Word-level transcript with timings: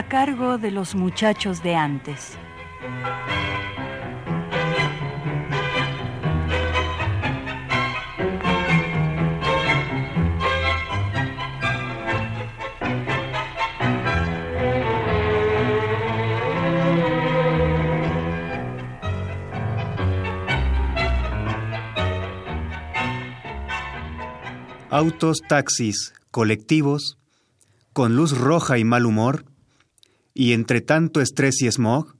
A 0.00 0.08
cargo 0.08 0.56
de 0.56 0.70
los 0.70 0.94
muchachos 0.94 1.62
de 1.62 1.76
antes. 1.76 2.38
Autos, 24.88 25.42
taxis, 25.46 26.14
colectivos, 26.30 27.18
con 27.92 28.16
luz 28.16 28.38
roja 28.38 28.78
y 28.78 28.84
mal 28.84 29.04
humor, 29.04 29.44
y 30.40 30.54
entre 30.54 30.80
tanto 30.80 31.20
estrés 31.20 31.60
y 31.60 31.70
smog, 31.70 32.16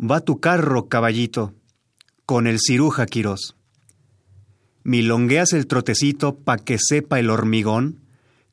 va 0.00 0.22
tu 0.22 0.40
carro, 0.40 0.88
caballito, 0.88 1.52
con 2.24 2.46
el 2.46 2.58
ciruja 2.58 3.04
Quirós. 3.04 3.54
Milongueas 4.82 5.52
el 5.52 5.66
trotecito 5.66 6.38
pa' 6.38 6.56
que 6.56 6.78
sepa 6.78 7.20
el 7.20 7.28
hormigón 7.28 8.00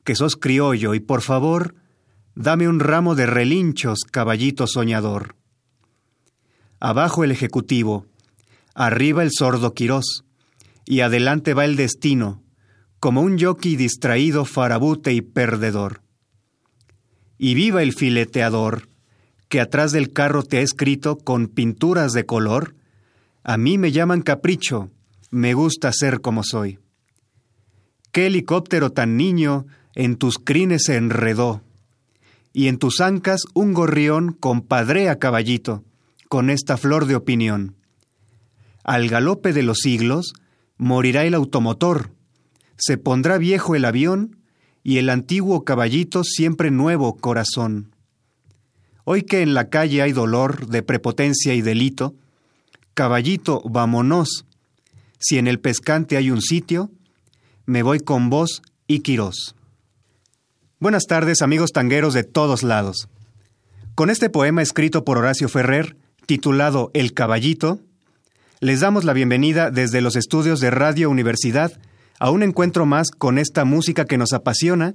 que 0.04 0.14
sos 0.14 0.36
criollo 0.36 0.92
y 0.92 1.00
por 1.00 1.22
favor, 1.22 1.74
dame 2.34 2.68
un 2.68 2.80
ramo 2.80 3.14
de 3.14 3.24
relinchos, 3.24 4.00
caballito 4.00 4.66
soñador. 4.66 5.36
Abajo 6.78 7.24
el 7.24 7.30
ejecutivo, 7.30 8.04
arriba 8.74 9.22
el 9.22 9.30
sordo 9.32 9.72
Quirós, 9.72 10.26
y 10.84 11.00
adelante 11.00 11.54
va 11.54 11.64
el 11.64 11.76
destino, 11.76 12.42
como 13.00 13.22
un 13.22 13.38
jockey 13.38 13.74
distraído, 13.74 14.44
farabute 14.44 15.14
y 15.14 15.22
perdedor. 15.22 16.02
Y 17.38 17.54
viva 17.54 17.82
el 17.82 17.94
fileteador, 17.94 18.87
que 19.48 19.60
atrás 19.60 19.92
del 19.92 20.12
carro 20.12 20.42
te 20.42 20.58
ha 20.58 20.60
escrito 20.60 21.16
con 21.16 21.48
pinturas 21.48 22.12
de 22.12 22.26
color, 22.26 22.74
a 23.42 23.56
mí 23.56 23.78
me 23.78 23.92
llaman 23.92 24.22
capricho, 24.22 24.90
me 25.30 25.54
gusta 25.54 25.90
ser 25.92 26.20
como 26.20 26.42
soy. 26.44 26.78
¿Qué 28.12 28.26
helicóptero 28.26 28.92
tan 28.92 29.16
niño 29.16 29.66
en 29.94 30.16
tus 30.16 30.38
crines 30.38 30.84
se 30.84 30.96
enredó? 30.96 31.62
Y 32.52 32.68
en 32.68 32.78
tus 32.78 33.00
ancas 33.00 33.42
un 33.54 33.74
gorrión 33.74 34.32
compadre 34.32 35.08
a 35.08 35.18
caballito, 35.18 35.84
con 36.28 36.50
esta 36.50 36.76
flor 36.76 37.06
de 37.06 37.16
opinión. 37.16 37.76
Al 38.84 39.08
galope 39.08 39.52
de 39.52 39.62
los 39.62 39.78
siglos 39.78 40.32
morirá 40.76 41.24
el 41.24 41.34
automotor, 41.34 42.10
se 42.76 42.96
pondrá 42.96 43.38
viejo 43.38 43.74
el 43.74 43.84
avión 43.84 44.36
y 44.82 44.98
el 44.98 45.10
antiguo 45.10 45.64
caballito 45.64 46.22
siempre 46.24 46.70
nuevo 46.70 47.16
corazón. 47.16 47.94
Hoy 49.10 49.22
que 49.22 49.40
en 49.40 49.54
la 49.54 49.70
calle 49.70 50.02
hay 50.02 50.12
dolor 50.12 50.66
de 50.66 50.82
prepotencia 50.82 51.54
y 51.54 51.62
delito, 51.62 52.14
caballito, 52.92 53.62
vámonos. 53.64 54.44
Si 55.18 55.38
en 55.38 55.46
el 55.46 55.60
pescante 55.60 56.18
hay 56.18 56.30
un 56.30 56.42
sitio, 56.42 56.90
me 57.64 57.82
voy 57.82 58.00
con 58.00 58.28
vos 58.28 58.60
y 58.86 59.00
Quirós. 59.00 59.54
Buenas 60.78 61.06
tardes, 61.06 61.40
amigos 61.40 61.72
tangueros 61.72 62.12
de 62.12 62.22
todos 62.22 62.62
lados. 62.62 63.08
Con 63.94 64.10
este 64.10 64.28
poema 64.28 64.60
escrito 64.60 65.06
por 65.06 65.16
Horacio 65.16 65.48
Ferrer, 65.48 65.96
titulado 66.26 66.90
El 66.92 67.14
Caballito, 67.14 67.80
les 68.60 68.80
damos 68.80 69.04
la 69.04 69.14
bienvenida 69.14 69.70
desde 69.70 70.02
los 70.02 70.16
estudios 70.16 70.60
de 70.60 70.70
Radio 70.70 71.08
Universidad 71.08 71.72
a 72.18 72.30
un 72.30 72.42
encuentro 72.42 72.84
más 72.84 73.10
con 73.10 73.38
esta 73.38 73.64
música 73.64 74.04
que 74.04 74.18
nos 74.18 74.34
apasiona 74.34 74.94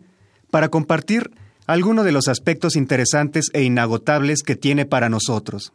para 0.51 0.69
compartir 0.69 1.31
algunos 1.65 2.05
de 2.05 2.11
los 2.11 2.27
aspectos 2.27 2.75
interesantes 2.75 3.49
e 3.53 3.63
inagotables 3.63 4.43
que 4.43 4.55
tiene 4.55 4.85
para 4.85 5.09
nosotros. 5.09 5.73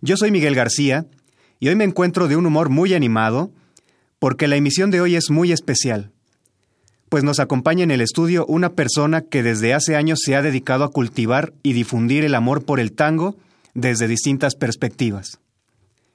Yo 0.00 0.16
soy 0.16 0.30
Miguel 0.30 0.54
García 0.54 1.06
y 1.60 1.68
hoy 1.68 1.76
me 1.76 1.84
encuentro 1.84 2.28
de 2.28 2.36
un 2.36 2.46
humor 2.46 2.68
muy 2.68 2.94
animado 2.94 3.50
porque 4.18 4.48
la 4.48 4.56
emisión 4.56 4.90
de 4.90 5.00
hoy 5.00 5.16
es 5.16 5.30
muy 5.30 5.52
especial, 5.52 6.12
pues 7.08 7.24
nos 7.24 7.40
acompaña 7.40 7.84
en 7.84 7.90
el 7.90 8.00
estudio 8.00 8.44
una 8.46 8.74
persona 8.74 9.22
que 9.22 9.42
desde 9.42 9.74
hace 9.74 9.96
años 9.96 10.20
se 10.22 10.36
ha 10.36 10.42
dedicado 10.42 10.84
a 10.84 10.90
cultivar 10.90 11.52
y 11.62 11.72
difundir 11.72 12.24
el 12.24 12.34
amor 12.34 12.64
por 12.64 12.80
el 12.80 12.92
tango 12.92 13.36
desde 13.74 14.08
distintas 14.08 14.54
perspectivas. 14.54 15.40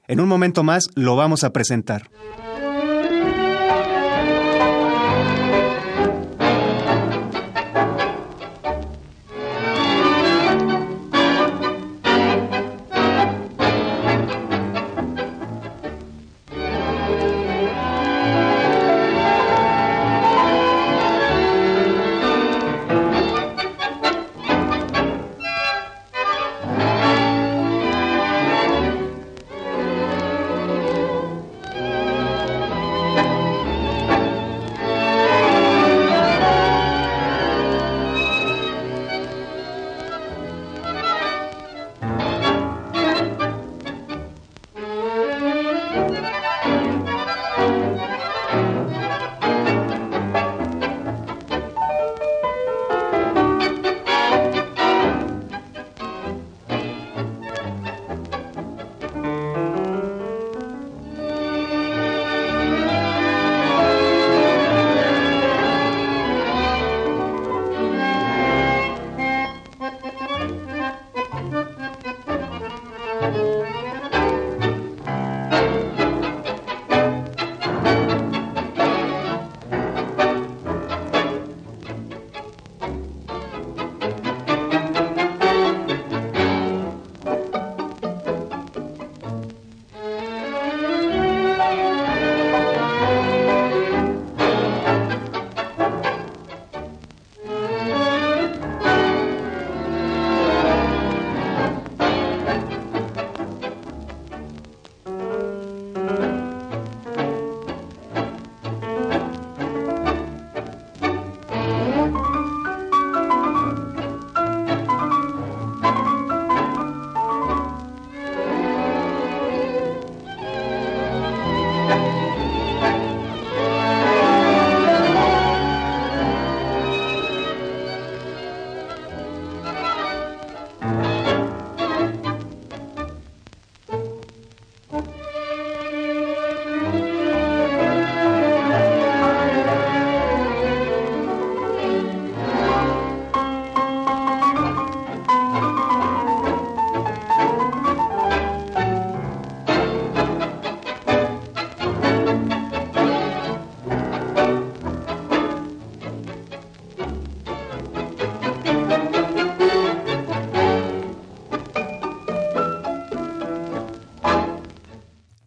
En 0.06 0.20
un 0.20 0.28
momento 0.28 0.62
más 0.62 0.84
lo 0.94 1.16
vamos 1.16 1.44
a 1.44 1.50
presentar. 1.50 2.10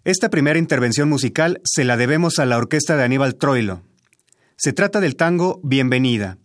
Esta 0.07 0.29
primera 0.29 0.57
intervención 0.57 1.09
musical 1.09 1.59
se 1.65 1.83
la 1.83 1.97
debemos 1.97 2.39
a 2.39 2.45
la 2.45 2.55
orquesta 2.55 2.95
de 2.95 3.03
Aníbal 3.03 3.35
Troilo. 3.35 3.81
Se 4.55 4.71
trata 4.71 5.01
del 5.01 5.17
tango 5.17 5.59
Bienvenida, 5.63 6.37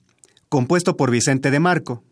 compuesto 0.48 0.96
por 0.96 1.12
Vicente 1.12 1.52
de 1.52 1.60
Marco. 1.60 2.02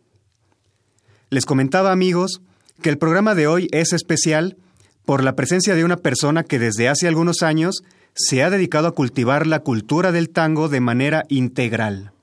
Les 1.29 1.45
comentaba, 1.45 1.91
amigos, 1.91 2.41
que 2.81 2.87
el 2.87 2.97
programa 2.97 3.35
de 3.35 3.47
hoy 3.47 3.67
es 3.73 3.91
especial 3.91 4.55
por 5.03 5.25
la 5.25 5.35
presencia 5.35 5.75
de 5.75 5.83
una 5.83 5.97
persona 5.97 6.45
que 6.45 6.57
desde 6.57 6.87
hace 6.87 7.09
algunos 7.09 7.41
años 7.41 7.83
se 8.13 8.43
ha 8.43 8.49
dedicado 8.49 8.87
a 8.87 8.95
cultivar 8.95 9.45
la 9.45 9.59
cultura 9.59 10.13
del 10.13 10.29
tango 10.29 10.69
de 10.69 10.79
manera 10.79 11.25
integral. 11.27 12.13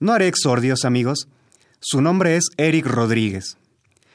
No 0.00 0.14
haré 0.14 0.28
exordios, 0.28 0.86
amigos. 0.86 1.28
Su 1.80 2.00
nombre 2.00 2.38
es 2.38 2.46
Eric 2.56 2.86
Rodríguez. 2.86 3.58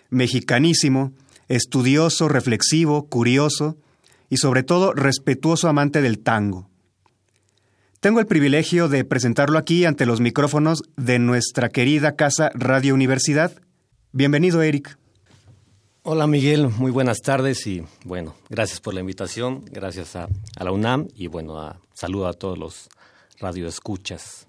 Mexicanísimo, 0.09 1.13
estudioso, 1.51 2.29
reflexivo, 2.29 3.07
curioso 3.07 3.77
y 4.29 4.37
sobre 4.37 4.63
todo 4.63 4.93
respetuoso 4.93 5.67
amante 5.67 6.01
del 6.01 6.19
tango. 6.19 6.69
Tengo 7.99 8.19
el 8.19 8.25
privilegio 8.25 8.87
de 8.87 9.03
presentarlo 9.03 9.59
aquí 9.59 9.85
ante 9.85 10.05
los 10.05 10.21
micrófonos 10.21 10.81
de 10.95 11.19
nuestra 11.19 11.69
querida 11.69 12.15
casa 12.15 12.49
Radio 12.55 12.95
Universidad. 12.95 13.51
Bienvenido, 14.11 14.61
Eric. 14.61 14.97
Hola 16.03 16.25
Miguel, 16.25 16.69
muy 16.69 16.89
buenas 16.89 17.19
tardes 17.19 17.67
y 17.67 17.83
bueno, 18.05 18.33
gracias 18.49 18.79
por 18.79 18.95
la 18.95 19.01
invitación, 19.01 19.63
gracias 19.71 20.15
a, 20.15 20.29
la 20.59 20.71
UNAM 20.71 21.09
y 21.13 21.27
bueno, 21.27 21.59
a, 21.59 21.79
saludo 21.93 22.27
a 22.27 22.33
todos 22.33 22.57
los 22.57 22.89
radioescuchas. 23.39 24.47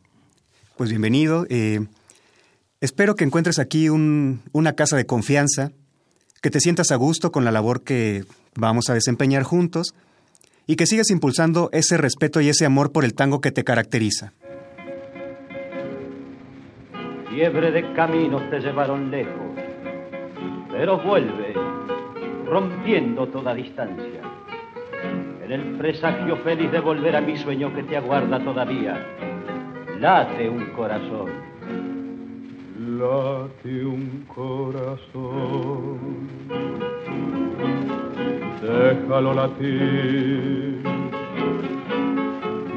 Pues 0.79 0.89
bienvenido. 0.89 1.47
Eh, 1.51 1.85
espero 2.81 3.17
que 3.17 3.25
encuentres 3.25 3.59
aquí 3.59 3.91
una 3.91 4.73
casa 4.75 4.97
de 4.97 5.05
confianza, 5.05 5.73
que 6.43 6.51
te 6.51 6.61
sientas 6.61 6.91
a 6.91 6.97
gusto 6.97 7.33
con 7.33 7.45
la 7.47 7.51
labor 7.51 7.83
que 7.83 8.25
vamos 8.55 8.91
a 8.91 8.95
desempeñar 8.95 9.45
juntos 9.45 9.95
y 10.67 10.77
que 10.77 10.87
sigas 10.87 11.11
impulsando 11.11 11.71
ese 11.73 11.97
respeto 11.97 12.43
y 12.43 12.51
ese 12.51 12.67
amor 12.67 12.93
por 12.93 13.05
el 13.05 13.15
tango 13.15 13.41
que 13.41 13.53
te 13.53 13.65
caracteriza. 13.65 14.35
Fiebre 17.31 17.71
de 17.71 17.95
caminos 17.95 18.51
te 18.51 18.61
llevaron 18.61 19.11
lejos 19.11 19.53
pero 20.73 20.99
vuelve, 20.99 21.55
rompiendo 22.47 23.29
toda 23.29 23.55
distancia. 23.55 24.23
En 25.45 25.53
el 25.53 25.77
presagio 25.77 26.39
feliz 26.39 26.73
de 26.73 26.81
volver 26.81 27.15
a 27.15 27.21
mi 27.21 27.37
sueño 27.37 27.75
que 27.75 27.83
te 27.83 27.97
aguarda 27.99 28.43
todavía, 28.43 28.99
late 30.01 30.49
un 30.49 30.73
corazón. 30.73 31.52
Late 33.03 33.85
un 33.85 34.25
corazón, 34.33 35.99
déjalo 38.63 39.35
latir, 39.35 40.83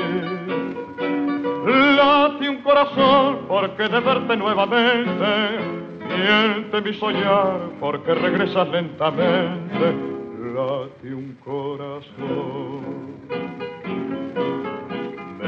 Late 1.98 2.50
un 2.50 2.58
corazón 2.64 3.46
porque 3.48 3.84
de 3.90 4.00
verte 4.00 4.38
nuevamente. 4.38 5.32
Miente 6.10 6.82
mi 6.82 6.94
soñar 6.96 7.60
porque 7.80 8.16
regresas 8.16 8.68
lentamente. 8.70 9.86
Late 10.56 11.14
un 11.14 11.38
corazón. 11.46 13.17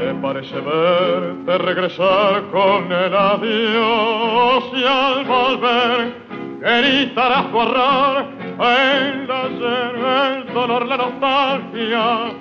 Me 0.00 0.14
parece 0.14 0.58
verte 0.60 1.58
regresar 1.58 2.44
con 2.50 2.90
el 2.90 3.14
adiós 3.14 4.64
y 4.72 4.84
al 4.84 5.24
volver 5.26 6.14
gritarás 6.58 7.50
tu 7.50 7.58
horror 7.58 8.24
el 8.60 9.30
ayer, 9.30 10.46
el 10.46 10.54
dolor, 10.54 10.86
la 10.86 10.96
nostalgia. 10.96 12.32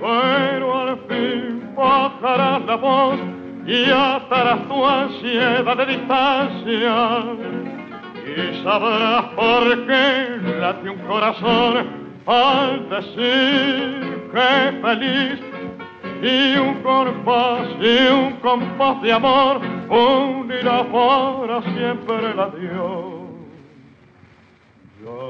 Pero 0.00 0.80
al 0.80 0.98
fin 1.08 1.74
bajarás 1.76 2.64
la 2.64 2.76
voz 2.76 3.18
y 3.66 3.90
atarás 3.90 4.68
tu 4.68 4.86
ansiedad 4.86 5.76
de 5.76 5.86
distancia 5.86 7.22
y 8.24 8.62
sabrás 8.62 9.24
por 9.34 9.86
qué 9.86 10.38
late 10.60 10.88
un 10.88 10.98
corazón 10.98 11.86
al 12.26 12.88
decir 12.90 14.30
que 14.32 14.80
feliz 14.82 15.45
y 16.22 16.58
un 16.58 16.82
compás 16.82 17.68
y 17.80 18.06
un 18.08 18.32
compás 18.42 19.02
de 19.02 19.12
amor 19.12 19.60
unirá 19.88 20.84
para 20.90 21.62
siempre 21.62 22.30
el 22.32 22.40
adiós. 22.40 23.26
Ya 25.04 25.26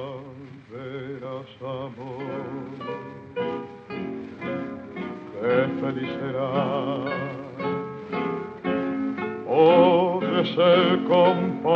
verás 0.71 1.51
amor 1.61 2.47
qué 5.41 5.69
feliz 5.81 6.11
será. 6.21 7.37
es 10.41 10.57
el 10.59 11.05
compás, 11.05 11.73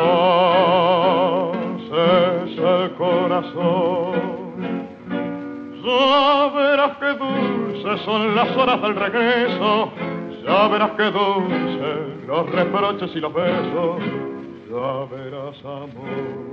es 1.91 2.59
el 2.59 2.95
corazón. 2.97 4.39
Ya 5.82 6.50
verás 6.55 6.97
qué 6.99 7.15
dulces 7.15 8.00
son 8.05 8.35
las 8.37 8.55
horas 8.56 8.82
del 8.82 8.97
regreso, 8.97 9.93
ya 10.44 10.69
verás 10.69 10.91
qué 10.97 11.05
dulces 11.05 12.27
los 12.27 12.50
reproches 12.50 13.11
y 13.14 13.21
los 13.21 13.33
besos, 13.33 14.02
ya 14.71 15.07
verás 15.11 15.64
amor. 15.64 16.50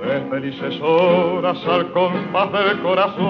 De 0.00 0.20
felices 0.30 0.80
horas 0.80 1.64
al 1.66 1.92
compás 1.92 2.52
del 2.52 2.82
corazón 2.82 3.22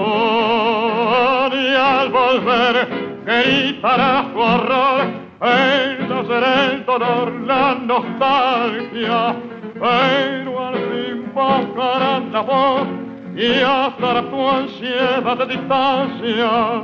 y 1.53 1.75
al 1.75 2.09
volver 2.09 2.87
gritarás 3.25 4.33
tu 4.33 4.39
horror. 4.39 5.05
Entonces 5.41 6.43
el 6.71 6.85
dolor, 6.85 7.31
la 7.45 7.75
nostalgia 7.75 9.35
pero 9.79 10.67
al 10.67 10.75
fin 10.75 11.31
bajarán 11.35 12.31
la 12.31 12.41
voz 12.41 13.04
y 13.35 13.59
hasta 13.59 14.29
tu 14.29 14.49
ansiedad 14.49 15.37
de 15.37 15.45
distancia. 15.57 16.81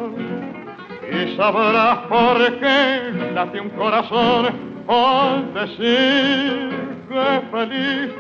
Y 1.12 1.36
sabrás 1.36 2.00
por 2.08 2.60
qué 2.60 3.32
late 3.34 3.62
un 3.62 3.70
corazón 3.70 4.48
al 4.88 5.54
decir 5.54 6.70
que 7.08 7.42
feliz. 7.52 8.12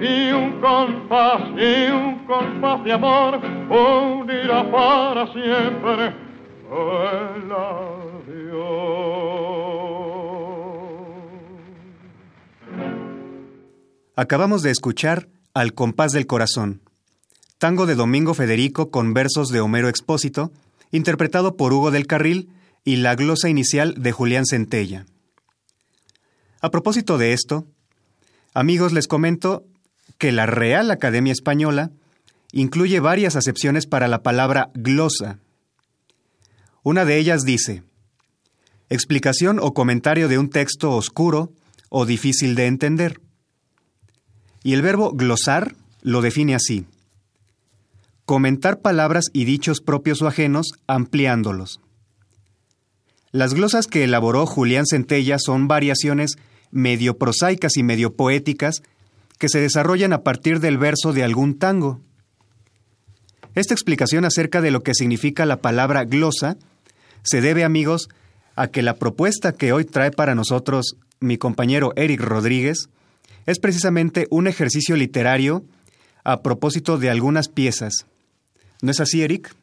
Y 0.00 0.32
un 0.32 0.60
compás 0.60 1.42
y 1.56 1.90
un 1.92 2.26
compás 2.26 2.82
de 2.82 2.92
amor 2.92 3.38
unirá 3.70 4.68
para 4.70 5.32
siempre 5.32 6.06
el 6.72 7.52
adiós. 7.52 8.72
Acabamos 14.16 14.62
de 14.62 14.70
escuchar 14.70 15.28
Al 15.54 15.74
compás 15.74 16.12
del 16.12 16.26
corazón, 16.26 16.80
tango 17.62 17.86
de 17.86 17.94
Domingo 17.94 18.34
Federico 18.34 18.90
con 18.90 19.14
versos 19.14 19.50
de 19.50 19.60
Homero 19.60 19.88
Expósito, 19.88 20.50
interpretado 20.90 21.56
por 21.56 21.72
Hugo 21.72 21.92
del 21.92 22.08
Carril 22.08 22.48
y 22.84 22.96
la 22.96 23.14
glosa 23.14 23.48
inicial 23.48 23.94
de 24.02 24.10
Julián 24.10 24.46
Centella. 24.46 25.06
A 26.60 26.72
propósito 26.72 27.18
de 27.18 27.32
esto, 27.32 27.64
amigos, 28.52 28.92
les 28.92 29.06
comento 29.06 29.64
que 30.18 30.32
la 30.32 30.46
Real 30.46 30.90
Academia 30.90 31.32
Española 31.32 31.92
incluye 32.50 32.98
varias 32.98 33.36
acepciones 33.36 33.86
para 33.86 34.08
la 34.08 34.24
palabra 34.24 34.72
glosa. 34.74 35.38
Una 36.82 37.04
de 37.04 37.16
ellas 37.16 37.42
dice, 37.42 37.84
explicación 38.88 39.60
o 39.60 39.72
comentario 39.72 40.26
de 40.26 40.36
un 40.36 40.50
texto 40.50 40.90
oscuro 40.90 41.52
o 41.90 42.06
difícil 42.06 42.56
de 42.56 42.66
entender. 42.66 43.20
Y 44.64 44.72
el 44.72 44.82
verbo 44.82 45.12
glosar 45.12 45.76
lo 46.02 46.22
define 46.22 46.56
así. 46.56 46.86
Comentar 48.32 48.80
palabras 48.80 49.26
y 49.34 49.44
dichos 49.44 49.82
propios 49.82 50.22
o 50.22 50.26
ajenos 50.26 50.72
ampliándolos. 50.86 51.82
Las 53.30 53.52
glosas 53.52 53.86
que 53.86 54.04
elaboró 54.04 54.46
Julián 54.46 54.86
Centella 54.86 55.36
son 55.38 55.68
variaciones 55.68 56.36
medio 56.70 57.18
prosaicas 57.18 57.76
y 57.76 57.82
medio 57.82 58.16
poéticas 58.16 58.80
que 59.36 59.50
se 59.50 59.60
desarrollan 59.60 60.14
a 60.14 60.22
partir 60.22 60.60
del 60.60 60.78
verso 60.78 61.12
de 61.12 61.24
algún 61.24 61.58
tango. 61.58 62.00
Esta 63.54 63.74
explicación 63.74 64.24
acerca 64.24 64.62
de 64.62 64.70
lo 64.70 64.82
que 64.82 64.94
significa 64.94 65.44
la 65.44 65.60
palabra 65.60 66.04
glosa 66.04 66.56
se 67.22 67.42
debe, 67.42 67.64
amigos, 67.64 68.08
a 68.56 68.68
que 68.68 68.80
la 68.80 68.96
propuesta 68.96 69.52
que 69.52 69.74
hoy 69.74 69.84
trae 69.84 70.10
para 70.10 70.34
nosotros 70.34 70.96
mi 71.20 71.36
compañero 71.36 71.92
Eric 71.96 72.22
Rodríguez 72.22 72.88
es 73.44 73.58
precisamente 73.58 74.26
un 74.30 74.46
ejercicio 74.46 74.96
literario 74.96 75.64
a 76.24 76.40
propósito 76.40 76.96
de 76.96 77.10
algunas 77.10 77.50
piezas. 77.50 78.06
¿No 78.82 78.90
es 78.90 78.98
así, 78.98 79.22
Eric? 79.22 79.54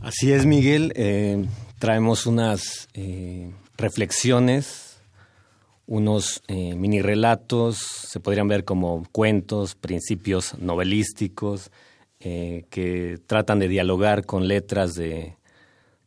Así 0.00 0.32
es, 0.32 0.46
Miguel. 0.46 0.92
Eh, 0.96 1.46
traemos 1.78 2.26
unas 2.26 2.88
eh, 2.92 3.52
reflexiones, 3.76 4.98
unos 5.86 6.42
eh, 6.48 6.74
mini 6.74 7.00
relatos, 7.00 7.78
se 7.78 8.18
podrían 8.18 8.48
ver 8.48 8.64
como 8.64 9.06
cuentos, 9.12 9.76
principios 9.76 10.58
novelísticos, 10.58 11.70
eh, 12.18 12.64
que 12.68 13.20
tratan 13.28 13.60
de 13.60 13.68
dialogar 13.68 14.26
con 14.26 14.48
letras 14.48 14.94
de, 14.94 15.36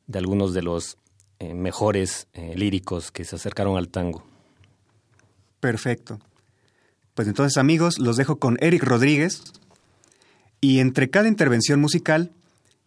de 0.08 0.20
algunos 0.20 0.54
de 0.54 0.62
los 0.62 0.98
mejores 1.40 2.28
líricos 2.56 3.12
que 3.12 3.24
se 3.24 3.36
acercaron 3.36 3.78
al 3.78 3.90
tango. 3.90 4.26
Perfecto. 5.60 6.20
Pues 7.14 7.28
entonces 7.28 7.58
amigos, 7.58 8.00
los 8.00 8.18
dejo 8.18 8.40
con 8.40 8.58
Eric 8.62 8.84
Rodríguez 8.84 9.44
y 10.62 10.80
entre 10.80 11.10
cada 11.10 11.28
intervención 11.28 11.80
musical 11.80 12.32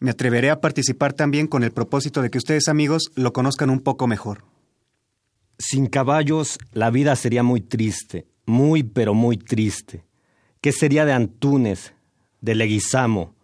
me 0.01 0.11
atreveré 0.11 0.51
a 0.51 0.61
participar 0.61 1.13
también 1.13 1.47
con 1.47 1.65
el 1.65 1.73
propósito 1.73 2.23
de 2.23 2.31
que 2.31 2.39
ustedes 2.39 2.69
amigos 2.69 3.11
lo 3.15 3.33
conozcan 3.33 3.71
un 3.71 3.81
poco 3.81 4.07
mejor. 4.07 4.45
Sin 5.59 5.87
caballos 5.87 6.59
la 6.73 6.91
vida 6.91 7.17
sería 7.17 7.43
muy 7.43 7.61
triste, 7.61 8.27
muy 8.47 8.85
pero 8.85 9.15
muy 9.15 9.37
triste. 9.37 10.05
¿Qué 10.61 10.73
sería 10.73 11.05
de 11.05 11.13
Antunes, 11.13 11.95
de 12.41 12.55
Leguizamo? 12.55 13.35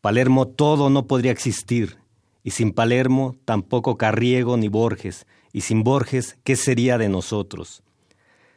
Palermo 0.00 0.48
todo 0.48 0.90
no 0.90 1.06
podría 1.06 1.32
existir, 1.32 1.98
y 2.42 2.52
sin 2.52 2.72
Palermo 2.72 3.36
tampoco 3.44 3.98
Carriego 3.98 4.56
ni 4.56 4.68
Borges, 4.68 5.26
y 5.52 5.62
sin 5.62 5.82
Borges, 5.82 6.38
¿qué 6.44 6.56
sería 6.56 6.96
de 6.96 7.08
nosotros? 7.08 7.82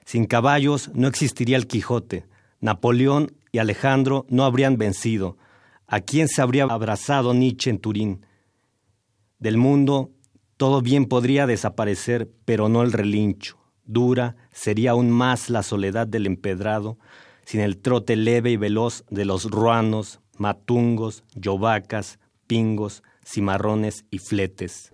Sin 0.06 0.26
caballos 0.26 0.92
no 0.94 1.08
existiría 1.08 1.58
el 1.58 1.68
Quijote, 1.68 2.26
Napoleón 2.60 3.34
y 3.52 3.60
Alejandro 3.60 4.26
no 4.30 4.46
habrían 4.46 4.78
vencido. 4.78 5.38
¿A 5.88 6.00
quién 6.00 6.28
se 6.28 6.42
habría 6.42 6.64
abrazado 6.66 7.34
Nietzsche 7.34 7.70
en 7.70 7.80
Turín? 7.80 8.26
Del 9.40 9.58
mundo 9.58 10.12
todo 10.58 10.82
bien 10.82 11.06
podría 11.06 11.48
desaparecer, 11.48 12.30
pero 12.46 12.70
no 12.70 12.84
el 12.84 12.92
relincho. 12.92 13.58
Dura 13.84 14.36
sería 14.52 14.92
aún 14.92 15.10
más 15.10 15.50
la 15.50 15.64
soledad 15.64 16.06
del 16.06 16.28
empedrado, 16.28 17.00
sin 17.46 17.62
el 17.62 17.80
trote 17.80 18.16
leve 18.16 18.52
y 18.52 18.58
veloz 18.58 19.04
de 19.10 19.26
los 19.26 19.50
ruanos, 19.50 20.22
matungos, 20.38 21.24
yovacas, 21.34 22.20
pingos, 22.46 23.02
cimarrones 23.26 24.06
y 24.12 24.20
fletes. 24.20 24.92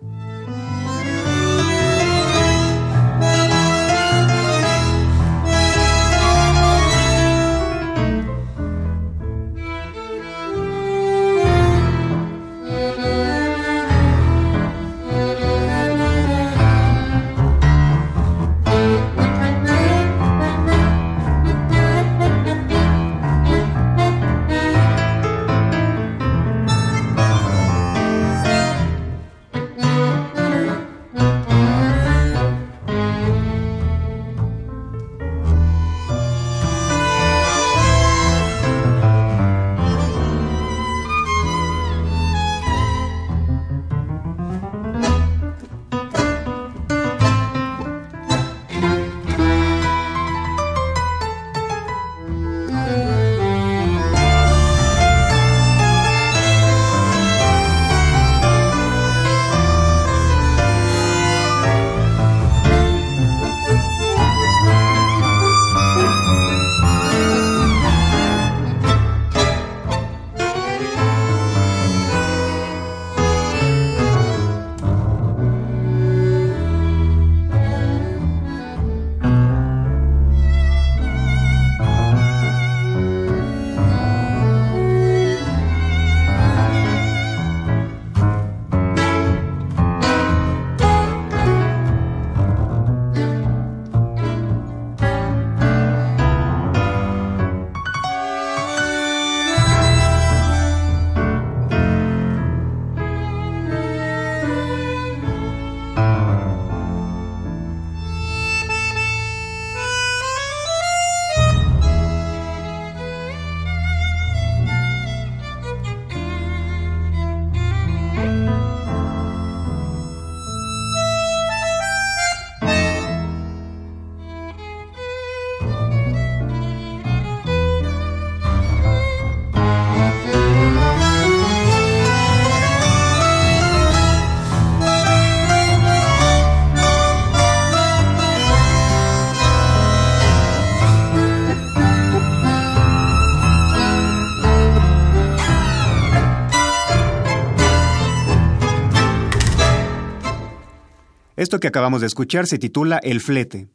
Esto 151.38 151.60
que 151.60 151.68
acabamos 151.68 152.00
de 152.00 152.08
escuchar 152.08 152.48
se 152.48 152.58
titula 152.58 152.98
El 153.00 153.20
Flete, 153.20 153.68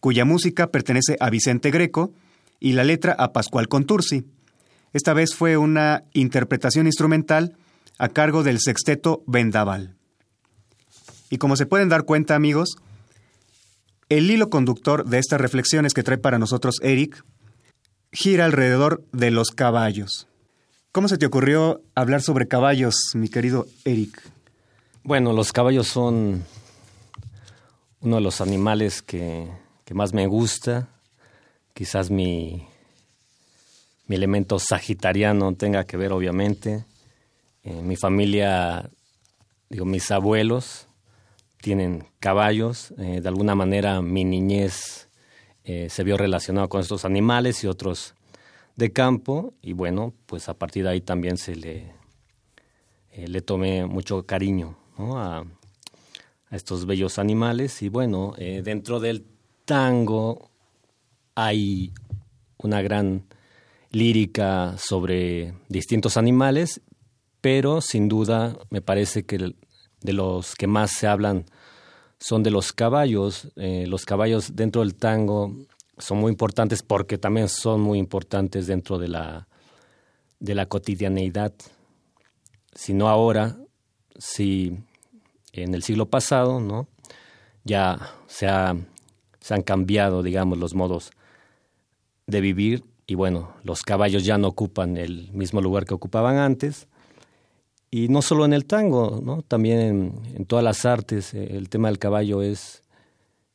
cuya 0.00 0.24
música 0.24 0.72
pertenece 0.72 1.16
a 1.20 1.30
Vicente 1.30 1.70
Greco 1.70 2.12
y 2.58 2.72
la 2.72 2.82
letra 2.82 3.14
a 3.16 3.32
Pascual 3.32 3.68
Contursi. 3.68 4.24
Esta 4.92 5.12
vez 5.12 5.32
fue 5.32 5.56
una 5.56 6.02
interpretación 6.12 6.86
instrumental 6.86 7.56
a 7.98 8.08
cargo 8.08 8.42
del 8.42 8.58
sexteto 8.58 9.22
Vendaval. 9.28 9.94
Y 11.30 11.38
como 11.38 11.54
se 11.54 11.66
pueden 11.66 11.88
dar 11.88 12.02
cuenta, 12.02 12.34
amigos, 12.34 12.78
el 14.08 14.28
hilo 14.28 14.50
conductor 14.50 15.04
de 15.04 15.20
estas 15.20 15.40
reflexiones 15.40 15.94
que 15.94 16.02
trae 16.02 16.18
para 16.18 16.40
nosotros 16.40 16.78
Eric 16.82 17.24
gira 18.10 18.44
alrededor 18.44 19.04
de 19.12 19.30
los 19.30 19.50
caballos. 19.50 20.26
¿Cómo 20.90 21.06
se 21.06 21.16
te 21.16 21.26
ocurrió 21.26 21.80
hablar 21.94 22.22
sobre 22.22 22.48
caballos, 22.48 22.96
mi 23.14 23.28
querido 23.28 23.68
Eric? 23.84 24.20
Bueno, 25.04 25.32
los 25.32 25.52
caballos 25.52 25.86
son 25.86 26.42
uno 28.00 28.16
de 28.16 28.22
los 28.22 28.40
animales 28.40 29.02
que, 29.02 29.48
más 29.92 30.12
me 30.12 30.26
gusta. 30.26 30.88
Quizás 31.74 32.10
mi, 32.10 32.66
mi 34.06 34.16
elemento 34.16 34.58
sagitariano 34.58 35.54
tenga 35.54 35.84
que 35.84 35.96
ver, 35.96 36.12
obviamente. 36.12 36.84
Eh, 37.64 37.82
mi 37.82 37.96
familia, 37.96 38.90
digo, 39.68 39.84
mis 39.84 40.10
abuelos 40.10 40.88
tienen 41.60 42.06
caballos. 42.20 42.92
Eh, 42.98 43.20
de 43.20 43.28
alguna 43.28 43.54
manera 43.54 44.02
mi 44.02 44.24
niñez 44.24 45.08
eh, 45.64 45.88
se 45.90 46.04
vio 46.04 46.16
relacionada 46.16 46.68
con 46.68 46.82
estos 46.82 47.04
animales 47.04 47.64
y 47.64 47.66
otros 47.66 48.14
de 48.76 48.92
campo. 48.92 49.54
Y 49.62 49.72
bueno, 49.72 50.12
pues 50.26 50.48
a 50.48 50.54
partir 50.54 50.84
de 50.84 50.90
ahí 50.90 51.00
también 51.00 51.38
se 51.38 51.56
le, 51.56 51.92
le 53.16 53.40
tomé 53.40 53.86
mucho 53.86 54.24
cariño 54.26 54.76
a, 54.98 55.44
a 56.50 56.56
estos 56.56 56.86
bellos 56.86 57.18
animales. 57.18 57.82
Y 57.82 57.88
bueno, 57.88 58.34
eh, 58.38 58.62
dentro 58.64 59.00
del 59.00 59.24
tango 59.64 60.50
hay 61.34 61.92
una 62.58 62.82
gran 62.82 63.26
lírica 63.90 64.76
sobre 64.78 65.54
distintos 65.68 66.16
animales, 66.16 66.80
pero 67.40 67.80
sin 67.80 68.08
duda 68.08 68.56
me 68.70 68.82
parece 68.82 69.24
que 69.24 69.54
de 70.00 70.12
los 70.12 70.54
que 70.54 70.66
más 70.66 70.90
se 70.90 71.06
hablan 71.06 71.46
son 72.18 72.42
de 72.42 72.50
los 72.50 72.72
caballos. 72.72 73.48
Eh, 73.56 73.86
los 73.86 74.04
caballos 74.04 74.56
dentro 74.56 74.82
del 74.82 74.94
tango 74.94 75.54
son 75.98 76.18
muy 76.18 76.30
importantes 76.30 76.82
porque 76.82 77.18
también 77.18 77.48
son 77.48 77.80
muy 77.80 77.98
importantes 77.98 78.66
dentro 78.66 78.98
de 78.98 79.08
la, 79.08 79.48
de 80.40 80.54
la 80.54 80.66
cotidianeidad. 80.66 81.52
Si 82.74 82.92
no 82.92 83.08
ahora, 83.08 83.56
si 84.16 84.78
en 85.52 85.74
el 85.74 85.82
siglo 85.82 86.06
pasado, 86.06 86.60
¿no? 86.60 86.88
Ya 87.64 88.14
se, 88.26 88.46
se 89.40 89.54
han 89.54 89.62
cambiado, 89.62 90.22
digamos, 90.22 90.58
los 90.58 90.74
modos 90.74 91.10
de 92.26 92.40
vivir 92.40 92.84
y 93.10 93.14
bueno, 93.14 93.54
los 93.64 93.82
caballos 93.82 94.24
ya 94.24 94.36
no 94.36 94.48
ocupan 94.48 94.98
el 94.98 95.32
mismo 95.32 95.62
lugar 95.62 95.86
que 95.86 95.94
ocupaban 95.94 96.36
antes. 96.36 96.88
Y 97.90 98.08
no 98.08 98.20
solo 98.20 98.44
en 98.44 98.52
el 98.52 98.66
tango, 98.66 99.22
¿no? 99.24 99.40
también 99.40 100.12
en, 100.34 100.44
todas 100.44 100.62
las 100.62 100.84
artes 100.84 101.32
eh, 101.32 101.56
el 101.56 101.70
tema 101.70 101.88
del 101.88 101.98
caballo 101.98 102.42
es, 102.42 102.82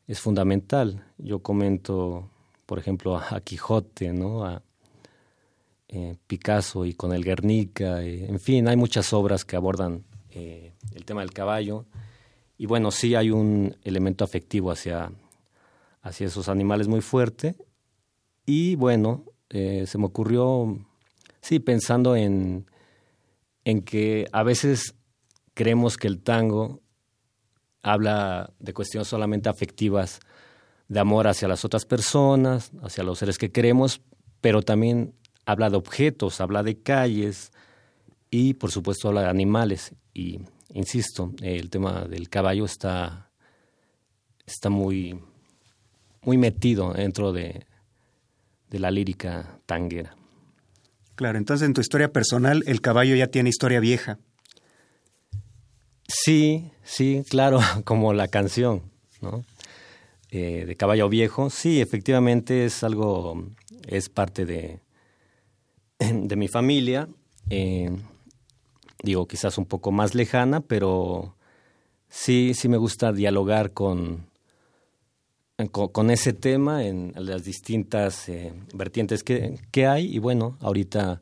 es 0.07 0.19
fundamental. 0.19 1.05
Yo 1.19 1.43
comento, 1.43 2.31
por 2.65 2.79
ejemplo, 2.79 3.15
a, 3.15 3.39
Quijote, 3.41 4.11
¿no? 4.11 4.43
a 4.43 4.63
eh, 5.87 6.15
Picasso 6.25 6.83
y 6.83 6.95
con 6.95 7.13
el 7.13 7.23
Guernica, 7.23 8.01
eh, 8.01 8.25
en 8.25 8.39
fin, 8.39 8.67
hay 8.67 8.75
muchas 8.75 9.13
obras 9.13 9.45
que 9.45 9.55
abordan 9.55 10.03
el 10.35 11.05
tema 11.05 11.21
del 11.21 11.31
caballo. 11.31 11.85
Y 12.57 12.65
bueno, 12.65 12.91
sí 12.91 13.15
hay 13.15 13.31
un 13.31 13.75
elemento 13.83 14.23
afectivo 14.23 14.71
hacia, 14.71 15.11
hacia 16.01 16.27
esos 16.27 16.49
animales 16.49 16.87
muy 16.87 17.01
fuerte. 17.01 17.55
Y 18.45 18.75
bueno, 18.75 19.25
se 19.49 19.97
me 19.97 20.05
ocurrió, 20.05 20.77
sí, 21.41 21.59
pensando 21.59 22.15
en 22.15 22.65
en 23.65 23.81
que 23.81 24.27
a 24.31 24.43
veces 24.43 24.95
creemos 25.53 25.97
que 25.97 26.07
el 26.07 26.21
tango 26.21 26.81
habla 27.81 28.53
de 28.59 28.73
cuestiones 28.73 29.07
solamente 29.07 29.49
afectivas, 29.49 30.19
de 30.87 30.99
amor 30.99 31.27
hacia 31.27 31.47
las 31.47 31.65
otras 31.65 31.85
personas, 31.85 32.71
hacia 32.81 33.03
los 33.03 33.19
seres 33.19 33.37
que 33.37 33.51
queremos, 33.51 34.01
pero 34.41 34.61
también 34.61 35.15
habla 35.45 35.69
de 35.69 35.77
objetos, 35.77 36.41
habla 36.41 36.63
de 36.63 36.81
calles 36.81 37.51
y 38.29 38.53
por 38.55 38.71
supuesto 38.71 39.07
habla 39.07 39.21
de 39.21 39.29
animales. 39.29 39.93
Y 40.13 40.39
insisto, 40.73 41.33
el 41.41 41.69
tema 41.69 42.05
del 42.05 42.29
caballo 42.29 42.65
está, 42.65 43.29
está 44.45 44.69
muy, 44.69 45.19
muy 46.21 46.37
metido 46.37 46.93
dentro 46.93 47.33
de, 47.33 47.65
de 48.69 48.79
la 48.79 48.91
lírica 48.91 49.59
tanguera. 49.65 50.15
Claro, 51.15 51.37
entonces 51.37 51.65
en 51.67 51.73
tu 51.73 51.81
historia 51.81 52.11
personal 52.11 52.63
el 52.65 52.81
caballo 52.81 53.15
ya 53.15 53.27
tiene 53.27 53.49
historia 53.49 53.79
vieja. 53.79 54.19
Sí, 56.07 56.71
sí, 56.83 57.23
claro, 57.29 57.59
como 57.85 58.13
la 58.13 58.27
canción, 58.27 58.83
¿no? 59.21 59.45
Eh, 60.31 60.65
de 60.65 60.75
Caballo 60.75 61.09
Viejo, 61.09 61.51
sí, 61.51 61.79
efectivamente 61.79 62.65
es 62.65 62.83
algo, 62.83 63.45
es 63.87 64.09
parte 64.09 64.47
de, 64.47 64.79
de 65.99 66.35
mi 66.35 66.47
familia, 66.47 67.07
eh, 67.51 67.95
digo, 69.03 69.27
quizás 69.27 69.57
un 69.59 69.65
poco 69.65 69.91
más 69.91 70.15
lejana, 70.15 70.61
pero 70.61 71.35
sí, 72.09 72.53
sí 72.55 72.69
me 72.69 72.77
gusta 72.77 73.11
dialogar 73.11 73.73
con, 73.73 74.25
con, 75.71 76.09
ese 76.09 76.33
tema 76.33 76.85
en 76.85 77.13
las 77.15 77.43
distintas 77.43 78.27
eh, 78.29 78.53
vertientes 78.73 79.23
que, 79.23 79.59
que, 79.71 79.85
hay. 79.85 80.15
Y 80.15 80.19
bueno, 80.19 80.57
ahorita 80.61 81.21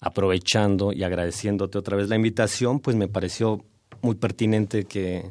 aprovechando 0.00 0.92
y 0.92 1.02
agradeciéndote 1.04 1.78
otra 1.78 1.96
vez 1.96 2.08
la 2.08 2.16
invitación, 2.16 2.80
pues 2.80 2.96
me 2.96 3.08
pareció 3.08 3.64
muy 4.02 4.16
pertinente 4.16 4.84
que, 4.84 5.30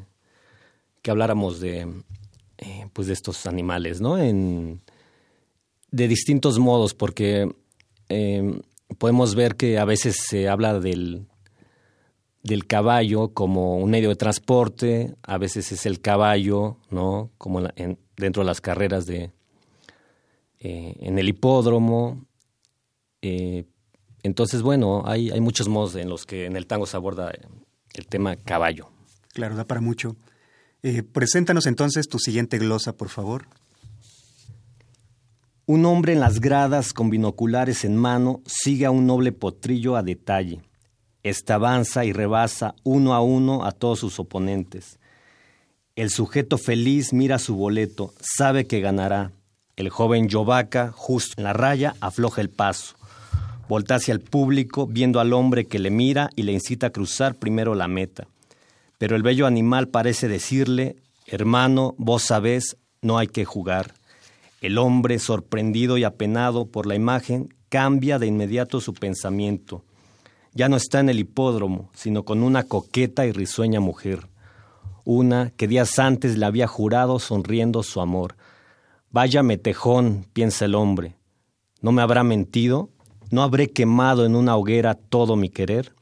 que 1.02 1.12
habláramos 1.12 1.60
de, 1.60 1.82
eh, 2.58 2.88
pues 2.94 3.08
de 3.08 3.14
estos 3.14 3.46
animales, 3.46 4.02
¿no? 4.02 4.18
En, 4.18 4.82
de 5.92 6.08
distintos 6.08 6.58
modos, 6.58 6.94
porque 6.94 7.54
eh, 8.10 8.62
podemos 8.98 9.36
ver 9.36 9.56
que 9.56 9.78
a 9.78 9.86
veces 9.86 10.16
se 10.28 10.50
habla 10.50 10.80
del, 10.80 11.28
del 12.44 12.68
caballo 12.68 13.30
como 13.34 13.78
un 13.78 13.90
medio 13.90 14.10
de 14.10 14.18
transporte, 14.18 15.16
a 15.24 15.38
veces 15.38 15.72
es 15.72 15.86
el 15.86 16.02
caballo, 16.02 16.78
¿no? 16.92 17.32
Como 17.38 17.62
en, 17.76 17.98
dentro 18.18 18.44
de 18.44 18.48
las 18.48 18.60
carreras 18.60 19.06
de 19.06 19.32
eh, 20.60 20.96
en 21.00 21.18
el 21.18 21.30
hipódromo. 21.30 22.26
Eh, 23.22 23.64
entonces, 24.24 24.62
bueno, 24.62 25.04
hay, 25.06 25.32
hay 25.32 25.40
muchos 25.40 25.70
modos 25.70 25.96
en 25.96 26.10
los 26.10 26.26
que 26.26 26.46
en 26.46 26.58
el 26.58 26.68
tango 26.68 26.86
se 26.86 26.98
aborda 26.98 27.32
el 27.94 28.08
tema 28.08 28.36
caballo. 28.36 28.90
Claro, 29.34 29.56
da 29.56 29.66
para 29.66 29.82
mucho. 29.82 30.18
Eh, 30.84 31.02
preséntanos 31.02 31.66
entonces 31.66 32.10
tu 32.10 32.20
siguiente 32.20 32.58
glosa, 32.58 32.98
por 32.98 33.08
favor. 33.08 33.48
Un 35.66 35.86
hombre 35.86 36.12
en 36.12 36.20
las 36.20 36.42
gradas 36.42 36.92
con 36.92 37.10
binoculares 37.10 37.86
en 37.86 37.96
mano 37.96 38.42
sigue 38.46 38.86
a 38.86 38.92
un 38.92 39.08
noble 39.08 39.32
potrillo 39.32 39.96
a 39.96 40.04
detalle 40.04 40.62
esta 41.24 41.56
avanza 41.56 42.04
y 42.04 42.12
rebasa 42.12 42.76
uno 42.84 43.14
a 43.14 43.22
uno 43.22 43.66
a 43.66 43.72
todos 43.72 44.00
sus 44.00 44.20
oponentes. 44.20 45.00
El 45.96 46.10
sujeto 46.10 46.58
feliz 46.58 47.14
mira 47.14 47.40
su 47.40 47.56
boleto, 47.56 48.14
sabe 48.20 48.68
que 48.68 48.82
ganará. 48.82 49.32
El 49.76 49.90
joven 49.90 50.28
Yovaca, 50.28 50.92
justo 50.92 51.36
en 51.38 51.46
la 51.46 51.54
raya, 51.54 51.96
afloja 52.02 52.42
el 52.42 52.50
paso. 52.50 52.96
Volta 53.70 53.96
hacia 53.96 54.14
el 54.14 54.20
público, 54.20 54.86
viendo 54.86 55.20
al 55.20 55.34
hombre 55.34 55.66
que 55.66 55.80
le 55.80 55.90
mira 55.90 56.30
y 56.36 56.44
le 56.44 56.52
incita 56.52 56.88
a 56.88 56.90
cruzar 56.90 57.36
primero 57.36 57.74
la 57.74 57.88
meta. 57.88 58.28
Pero 58.98 59.16
el 59.16 59.24
bello 59.24 59.48
animal 59.48 59.88
parece 59.88 60.28
decirle, 60.28 60.98
hermano, 61.26 61.96
vos 61.98 62.24
sabés, 62.24 62.78
no 63.02 63.18
hay 63.18 63.28
que 63.28 63.46
jugar. 63.46 63.94
El 64.62 64.78
hombre, 64.78 65.20
sorprendido 65.20 65.98
y 65.98 66.04
apenado 66.04 66.66
por 66.66 66.86
la 66.86 66.96
imagen, 66.96 67.54
cambia 67.70 68.20
de 68.20 68.28
inmediato 68.28 68.82
su 68.82 68.94
pensamiento 68.94 69.84
ya 70.54 70.70
no 70.70 70.78
está 70.78 71.00
en 71.00 71.10
el 71.10 71.20
hipódromo, 71.20 71.90
sino 71.94 72.24
con 72.24 72.44
una 72.44 72.64
coqueta 72.64 73.26
y 73.26 73.32
risueña 73.32 73.80
mujer, 73.80 74.28
una 75.04 75.52
que 75.52 75.68
días 75.68 76.00
antes 76.00 76.38
le 76.38 76.46
había 76.46 76.68
jurado 76.68 77.20
sonriendo 77.20 77.84
su 77.84 78.02
amor. 78.02 78.36
Váyame 79.12 79.58
tejón, 79.58 80.26
piensa 80.34 80.66
el 80.66 80.76
hombre, 80.76 81.16
¿no 81.82 81.92
me 81.92 82.02
habrá 82.02 82.24
mentido? 82.24 82.90
¿No 83.32 83.42
habré 83.42 83.70
quemado 83.70 84.26
en 84.26 84.36
una 84.36 84.56
hoguera 84.56 84.94
todo 84.94 85.36
mi 85.36 85.50
querer? 85.50 85.94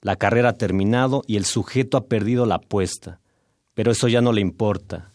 La 0.00 0.16
carrera 0.16 0.50
ha 0.50 0.54
terminado 0.54 1.22
y 1.26 1.36
el 1.36 1.44
sujeto 1.44 1.96
ha 1.96 2.06
perdido 2.06 2.46
la 2.46 2.56
apuesta, 2.56 3.20
pero 3.74 3.92
eso 3.92 4.08
ya 4.08 4.20
no 4.20 4.32
le 4.32 4.40
importa. 4.40 5.12